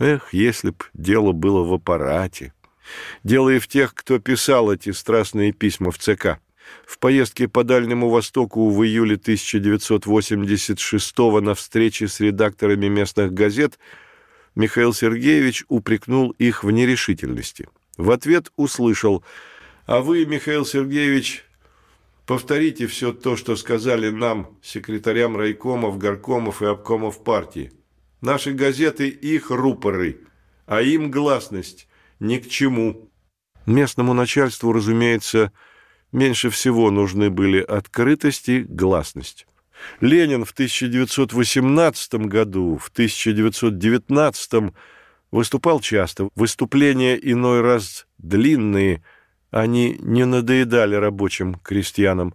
Эх, 0.00 0.34
если 0.34 0.70
б 0.70 0.78
дело 0.94 1.30
было 1.30 1.62
в 1.62 1.74
аппарате. 1.74 2.52
Дело 3.22 3.50
и 3.50 3.60
в 3.60 3.68
тех, 3.68 3.94
кто 3.94 4.18
писал 4.18 4.72
эти 4.72 4.90
страстные 4.90 5.52
письма 5.52 5.92
в 5.92 5.98
ЦК. 5.98 6.40
В 6.84 6.98
поездке 6.98 7.46
по 7.46 7.62
Дальнему 7.62 8.08
Востоку 8.08 8.68
в 8.68 8.84
июле 8.84 9.14
1986 9.14 11.18
на 11.40 11.54
встрече 11.54 12.08
с 12.08 12.18
редакторами 12.18 12.88
местных 12.88 13.32
газет 13.32 13.78
Михаил 14.54 14.92
Сергеевич 14.92 15.64
упрекнул 15.68 16.30
их 16.32 16.64
в 16.64 16.70
нерешительности. 16.70 17.68
В 17.96 18.10
ответ 18.10 18.52
услышал 18.56 19.24
«А 19.86 20.00
вы, 20.00 20.24
Михаил 20.26 20.64
Сергеевич, 20.64 21.44
повторите 22.26 22.86
все 22.86 23.12
то, 23.12 23.36
что 23.36 23.56
сказали 23.56 24.10
нам, 24.10 24.58
секретарям 24.62 25.36
райкомов, 25.36 25.98
горкомов 25.98 26.62
и 26.62 26.66
обкомов 26.66 27.22
партии. 27.22 27.72
Наши 28.20 28.52
газеты– 28.52 29.08
их 29.08 29.50
рупоры, 29.50 30.20
а 30.66 30.82
им 30.82 31.10
гласность 31.10 31.88
ни 32.18 32.38
к 32.38 32.48
чему. 32.48 33.10
Местному 33.66 34.14
начальству, 34.14 34.72
разумеется, 34.72 35.52
меньше 36.12 36.50
всего 36.50 36.90
нужны 36.90 37.30
были 37.30 37.60
открытость 37.60 38.48
и 38.48 38.60
гласность. 38.60 39.46
Ленин 40.00 40.44
в 40.44 40.52
1918 40.52 42.14
году, 42.26 42.76
в 42.76 42.88
1919 42.88 44.72
выступал 45.30 45.80
часто. 45.80 46.28
Выступления 46.34 47.14
иной 47.14 47.60
раз 47.60 48.06
длинные, 48.18 49.02
они 49.50 49.96
не 50.00 50.24
надоедали 50.24 50.94
рабочим 50.94 51.54
крестьянам. 51.54 52.34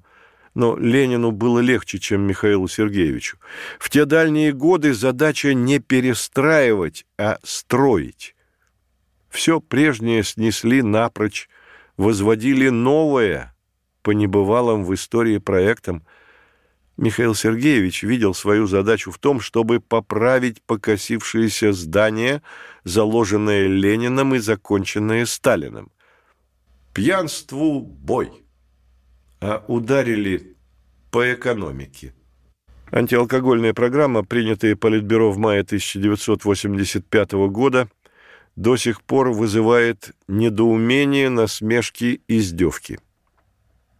Но 0.53 0.77
Ленину 0.77 1.31
было 1.31 1.59
легче, 1.59 1.99
чем 1.99 2.21
Михаилу 2.21 2.67
Сергеевичу. 2.67 3.37
В 3.77 3.89
те 3.89 4.05
дальние 4.05 4.53
годы 4.53 4.93
задача 4.93 5.53
не 5.53 5.79
перестраивать, 5.79 7.05
а 7.17 7.39
строить. 7.43 8.35
Все 9.29 9.59
прежнее 9.59 10.23
снесли 10.23 10.81
напрочь, 10.81 11.49
возводили 11.97 12.69
новое 12.69 13.53
по 14.01 14.11
небывалым 14.11 14.85
в 14.85 14.93
истории 14.93 15.39
проектам. 15.39 16.05
Михаил 16.97 17.35
Сергеевич 17.35 18.03
видел 18.03 18.33
свою 18.33 18.67
задачу 18.67 19.11
в 19.11 19.17
том, 19.17 19.41
чтобы 19.41 19.81
поправить 19.81 20.61
покосившееся 20.61 21.73
здание, 21.73 22.41
заложенное 22.85 23.67
Лениным 23.67 24.35
и 24.35 24.39
законченное 24.39 25.25
Сталиным. 25.25 25.91
Пьянству 26.93 27.81
бой, 27.81 28.31
а 29.41 29.65
ударили 29.67 30.55
по 31.11 31.33
экономике. 31.33 32.13
Антиалкогольная 32.91 33.73
программа, 33.73 34.23
принятая 34.23 34.77
Политбюро 34.77 35.31
в 35.31 35.37
мае 35.37 35.61
1985 35.61 37.33
года, 37.49 37.89
до 38.55 38.77
сих 38.77 39.01
пор 39.01 39.31
вызывает 39.31 40.11
недоумение, 40.29 41.29
насмешки, 41.29 42.21
издевки. 42.29 42.99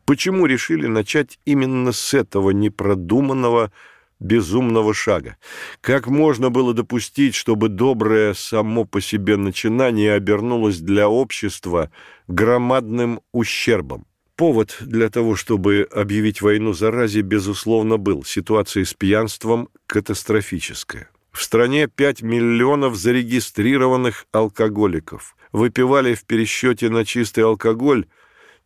Почему 0.06 0.46
решили 0.46 0.86
начать 0.86 1.40
именно 1.46 1.92
с 1.92 2.14
этого 2.14 2.52
непродуманного, 2.52 3.72
безумного 4.20 4.94
шага? 4.94 5.38
Как 5.82 6.06
можно 6.08 6.52
было 6.52 6.76
допустить, 6.76 7.34
чтобы 7.34 7.70
доброе 7.70 8.36
само 8.36 8.86
по 8.86 9.02
себе 9.02 9.36
начинание 9.36 10.14
обернулось 10.14 10.80
для 10.80 11.10
общества 11.10 11.92
громадным 12.28 13.22
ущербом? 13.32 14.06
Повод 14.36 14.78
для 14.82 15.10
того, 15.10 15.36
чтобы 15.36 15.88
объявить 15.92 16.42
войну 16.42 16.74
заразе, 16.74 17.22
безусловно, 17.22 17.98
был. 17.98 18.24
Ситуация 18.24 18.86
с 18.86 18.94
пьянством 18.94 19.70
катастрофическая. 19.88 21.10
В 21.32 21.42
стране 21.42 21.88
5 21.88 22.22
миллионов 22.22 22.96
зарегистрированных 22.96 24.28
алкоголиков. 24.32 25.36
Выпивали 25.52 26.14
в 26.14 26.26
пересчете 26.26 26.90
на 26.90 27.06
чистый 27.06 27.46
алкоголь 27.46 28.06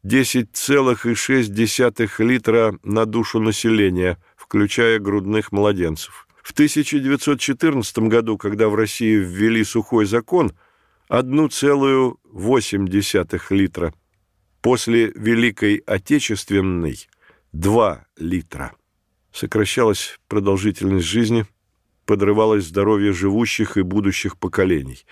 10,6 0.06 2.24
литра 2.24 2.78
на 2.84 3.06
душу 3.06 3.40
населения, 3.40 4.18
включая 4.36 5.00
грудных 5.00 5.52
младенцев. 5.52 6.28
В 6.42 6.52
1914 6.52 8.00
году, 8.00 8.38
когда 8.38 8.70
в 8.70 8.76
России 8.76 9.16
ввели 9.16 9.64
сухой 9.64 10.06
закон, 10.06 10.52
1,8 11.10 13.42
литра. 13.50 13.94
После 14.62 15.12
Великой 15.16 15.82
Отечественной– 15.86 17.08
2 17.54 18.06
литра. 18.18 18.74
Сокращалась 19.32 20.20
продолжительность 20.28 21.08
жизни– 21.08 21.46
подрывалось 22.10 22.66
здоровье 22.66 23.14
живущих 23.14 23.78
и 23.78 23.84
будущих 23.84 24.36
поколений. 24.36 25.06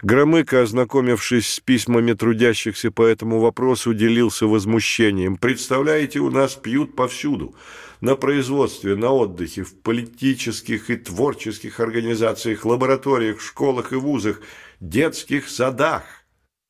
Громыко, 0.00 0.62
ознакомившись 0.62 1.54
с 1.54 1.58
письмами 1.58 2.12
трудящихся 2.12 2.92
по 2.92 3.02
этому 3.02 3.40
вопросу, 3.40 3.92
делился 3.92 4.46
возмущением. 4.46 5.38
«Представляете, 5.38 6.20
у 6.20 6.30
нас 6.30 6.54
пьют 6.54 6.94
повсюду. 6.94 7.56
На 8.00 8.14
производстве, 8.14 8.94
на 8.94 9.10
отдыхе, 9.10 9.64
в 9.64 9.74
политических 9.74 10.88
и 10.88 10.96
творческих 10.96 11.80
организациях, 11.80 12.64
лабораториях, 12.64 13.40
школах 13.40 13.92
и 13.92 13.96
вузах, 13.96 14.40
детских 14.78 15.48
садах». 15.48 16.04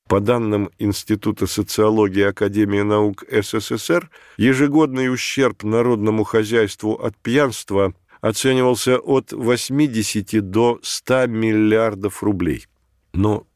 По 0.08 0.20
данным 0.20 0.70
Института 0.78 1.46
социологии 1.46 2.22
Академии 2.22 2.80
наук 2.80 3.24
СССР, 3.30 4.08
ежегодный 4.38 5.12
ущерб 5.12 5.64
народному 5.64 6.24
хозяйству 6.24 6.94
от 6.94 7.14
пьянства– 7.18 7.92
оценивался 8.20 8.98
от 8.98 9.32
80 9.32 10.50
до 10.50 10.78
100 10.82 11.26
миллиардов 11.26 12.22
рублей. 12.22 12.66
Но, 13.12 13.46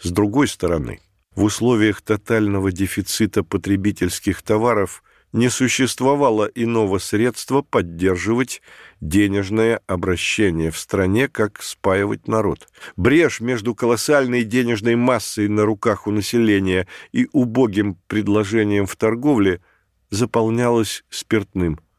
с 0.00 0.10
другой 0.10 0.48
стороны, 0.48 1.00
в 1.34 1.44
условиях 1.44 2.02
тотального 2.02 2.72
дефицита 2.72 3.42
потребительских 3.42 4.42
товаров 4.42 5.02
не 5.32 5.48
существовало 5.48 6.44
иного 6.54 6.98
средства 6.98 7.62
поддерживать 7.62 8.60
денежное 9.00 9.80
обращение 9.86 10.70
в 10.70 10.78
стране, 10.78 11.26
как 11.28 11.62
спаивать 11.62 12.28
народ. 12.28 12.68
Брешь 12.96 13.40
между 13.40 13.74
колоссальной 13.74 14.44
денежной 14.44 14.94
массой 14.94 15.48
на 15.48 15.64
руках 15.64 16.06
у 16.06 16.10
населения 16.10 16.86
и 17.12 17.28
убогим 17.32 17.96
предложением 18.08 18.84
в 18.84 18.94
торговле 18.96 19.62
заполнялась 20.10 21.02
спиртным– 21.08 21.80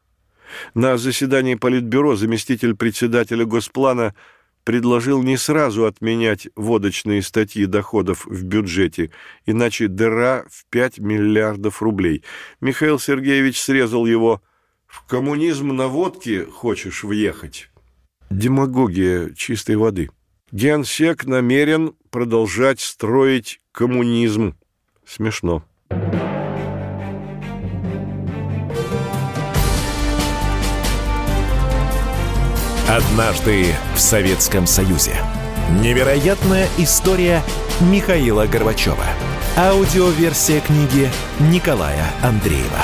на 0.74 0.96
заседании 0.96 1.54
Политбюро 1.54 2.16
заместитель 2.16 2.74
председателя 2.74 3.44
Госплана 3.44 4.14
предложил 4.64 5.22
не 5.22 5.36
сразу 5.36 5.84
отменять 5.84 6.48
водочные 6.56 7.22
статьи 7.22 7.66
доходов 7.66 8.26
в 8.26 8.44
бюджете, 8.44 9.10
иначе 9.46 9.88
дыра 9.88 10.44
в 10.50 10.64
5 10.70 10.98
миллиардов 10.98 11.82
рублей. 11.82 12.24
Михаил 12.60 12.98
Сергеевич 12.98 13.60
срезал 13.60 14.06
его 14.06 14.42
«В 14.86 15.06
коммунизм 15.06 15.68
на 15.68 15.88
водке 15.88 16.44
хочешь 16.46 17.04
въехать?» 17.04 17.70
Демагогия 18.30 19.30
чистой 19.36 19.76
воды. 19.76 20.10
Генсек 20.50 21.24
намерен 21.24 21.94
продолжать 22.10 22.80
строить 22.80 23.60
коммунизм. 23.72 24.56
Смешно. 25.06 25.64
Однажды 32.94 33.74
в 33.96 33.98
Советском 33.98 34.68
Союзе. 34.68 35.16
Невероятная 35.80 36.68
история 36.78 37.42
Михаила 37.80 38.46
Горбачева. 38.46 39.04
Аудиоверсия 39.56 40.60
книги 40.60 41.10
Николая 41.40 42.04
Андреева. 42.22 42.78